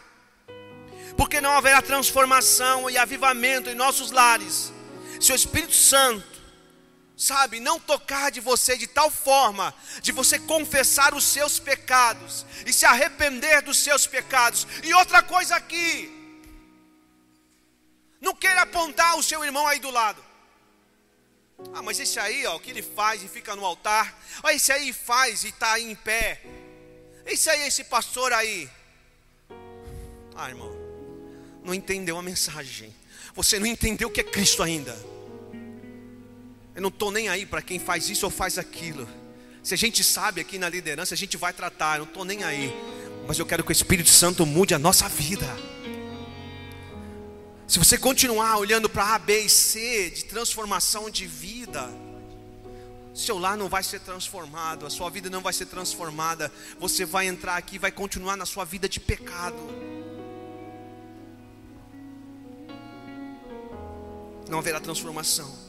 [1.17, 4.71] Porque não haverá transformação e avivamento em nossos lares.
[5.19, 6.43] Se o Espírito Santo,
[7.17, 9.73] sabe, não tocar de você de tal forma,
[10.03, 14.67] de você confessar os seus pecados e se arrepender dos seus pecados.
[14.83, 16.13] E outra coisa aqui,
[18.21, 20.23] não queira apontar o seu irmão aí do lado.
[21.73, 24.19] Ah, mas esse aí, ó, o que ele faz e fica no altar.
[24.43, 26.43] Olha, esse aí faz e está aí em pé.
[27.27, 28.69] Esse aí, esse pastor aí.
[30.37, 30.71] Ah, irmão,
[31.63, 32.95] não entendeu a mensagem.
[33.35, 34.97] Você não entendeu o que é Cristo ainda.
[36.75, 39.09] Eu não estou nem aí para quem faz isso ou faz aquilo.
[39.63, 41.95] Se a gente sabe aqui na liderança, a gente vai tratar.
[41.95, 42.73] Eu não estou nem aí.
[43.27, 45.47] Mas eu quero que o Espírito Santo mude a nossa vida.
[47.67, 51.89] Se você continuar olhando para A, B e C de transformação de vida,
[53.15, 56.53] seu lar não vai ser transformado, a sua vida não vai ser transformada.
[56.79, 59.57] Você vai entrar aqui vai continuar na sua vida de pecado.
[64.49, 65.65] Não haverá transformação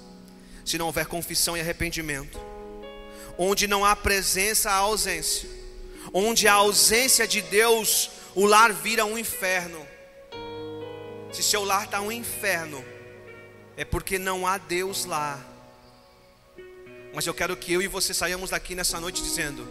[0.65, 2.39] se não houver confissão e arrependimento.
[3.37, 5.47] Onde não há presença, há ausência.
[6.11, 9.84] Onde há ausência de Deus, o lar vira um inferno.
[11.35, 12.83] Se seu lar está um inferno,
[13.75, 15.39] é porque não há Deus lá.
[17.13, 19.67] Mas eu quero que eu e você saiamos daqui nessa noite dizendo: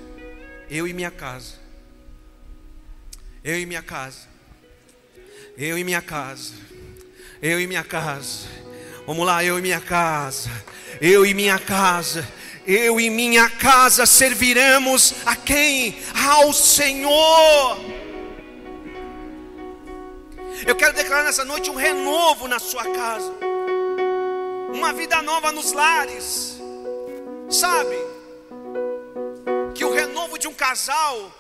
[0.69, 1.55] Eu e minha casa,
[3.43, 4.29] eu e minha casa,
[5.57, 6.53] eu e minha casa,
[7.41, 8.47] eu e minha casa.
[9.07, 10.51] Vamos lá, eu e minha casa
[11.01, 12.27] eu e minha casa,
[12.67, 15.99] eu e minha casa serviremos a quem?
[16.15, 17.79] Ao Senhor.
[20.67, 23.31] Eu quero declarar nessa noite um renovo na sua casa,
[24.73, 26.57] uma vida nova nos lares,
[27.51, 27.95] sabe?
[29.75, 31.31] Que o renovo de um casal,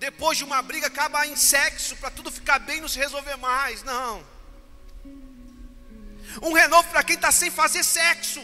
[0.00, 3.36] depois de uma briga, acaba em sexo, para tudo ficar bem e não se resolver
[3.36, 4.26] mais, não.
[6.42, 8.42] Um renovo para quem está sem fazer sexo.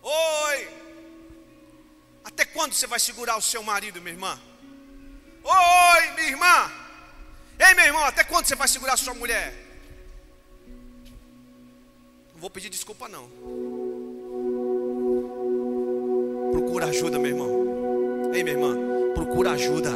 [0.00, 0.68] Oi!
[2.24, 4.40] Até quando você vai segurar o seu marido, minha irmã?
[5.44, 6.72] Oi, minha irmã!
[7.58, 9.52] Ei, meu irmão, até quando você vai segurar sua mulher?
[12.32, 13.28] Não vou pedir desculpa, não.
[16.50, 18.32] Procura ajuda, meu irmão.
[18.32, 18.74] Ei, minha irmã,
[19.14, 19.90] procura ajuda.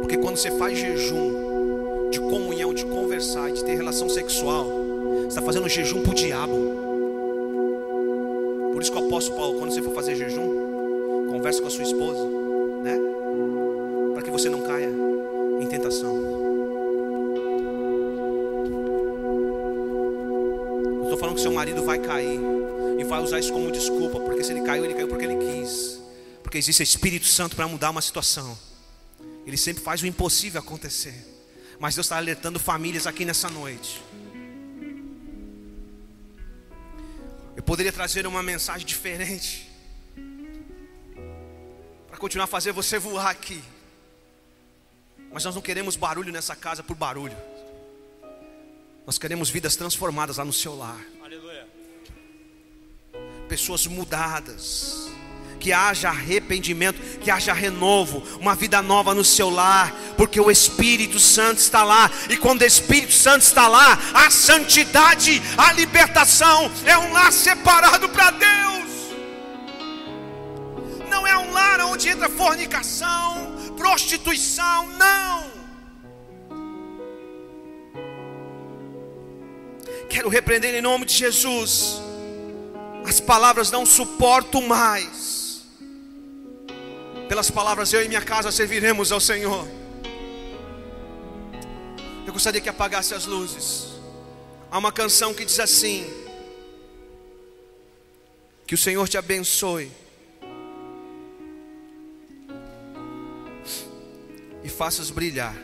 [0.00, 4.64] Porque quando você faz jejum de comunhão, de conversar, de ter relação sexual,
[5.22, 6.56] você está fazendo jejum para o diabo.
[8.72, 11.84] Por isso que o apóstolo Paulo, quando você for fazer jejum, converse com a sua
[11.84, 12.37] esposa,
[12.82, 12.98] né?
[14.14, 14.90] Para que você não caia
[15.60, 16.16] em tentação.
[20.96, 22.40] Eu estou falando que seu marido vai cair
[22.98, 26.00] e vai usar isso como desculpa, porque se ele caiu, ele caiu porque ele quis.
[26.42, 28.58] Porque existe Espírito Santo para mudar uma situação.
[29.46, 31.14] Ele sempre faz o impossível acontecer.
[31.78, 34.02] Mas Deus está alertando famílias aqui nessa noite.
[37.56, 39.67] Eu poderia trazer uma mensagem diferente
[42.18, 43.62] continuar a fazer você voar aqui.
[45.32, 47.36] Mas nós não queremos barulho nessa casa por barulho.
[49.06, 51.00] Nós queremos vidas transformadas lá no seu lar.
[51.22, 51.66] Aleluia.
[53.48, 55.08] Pessoas mudadas
[55.58, 61.18] que haja arrependimento, que haja renovo, uma vida nova no seu lar, porque o Espírito
[61.18, 66.96] Santo está lá, e quando o Espírito Santo está lá, a santidade, a libertação, é
[66.96, 68.77] um lar separado para Deus,
[71.38, 75.48] é um lar onde entra fornicação, prostituição, não.
[80.08, 82.00] Quero repreender em nome de Jesus.
[83.06, 85.62] As palavras não suporto mais
[87.28, 89.68] pelas palavras, eu e minha casa serviremos ao Senhor.
[92.26, 93.88] Eu gostaria que apagasse as luzes.
[94.70, 96.06] Há uma canção que diz assim:
[98.66, 99.90] Que o Senhor te abençoe
[104.68, 105.56] e faças brilhar.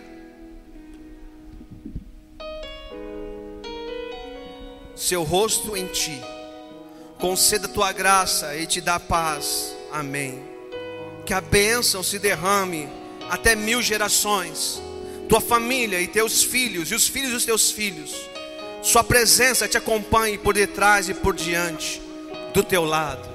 [4.97, 6.21] Seu rosto em ti,
[7.21, 9.77] conceda tua graça e te dá paz.
[9.93, 10.55] Amém
[11.25, 12.89] que a bênção se derrame
[13.31, 14.81] até mil gerações,
[15.29, 18.15] tua família e teus filhos, e os filhos dos teus filhos,
[18.83, 22.03] Sua presença te acompanhe por detrás e por diante
[22.53, 23.34] do teu lado.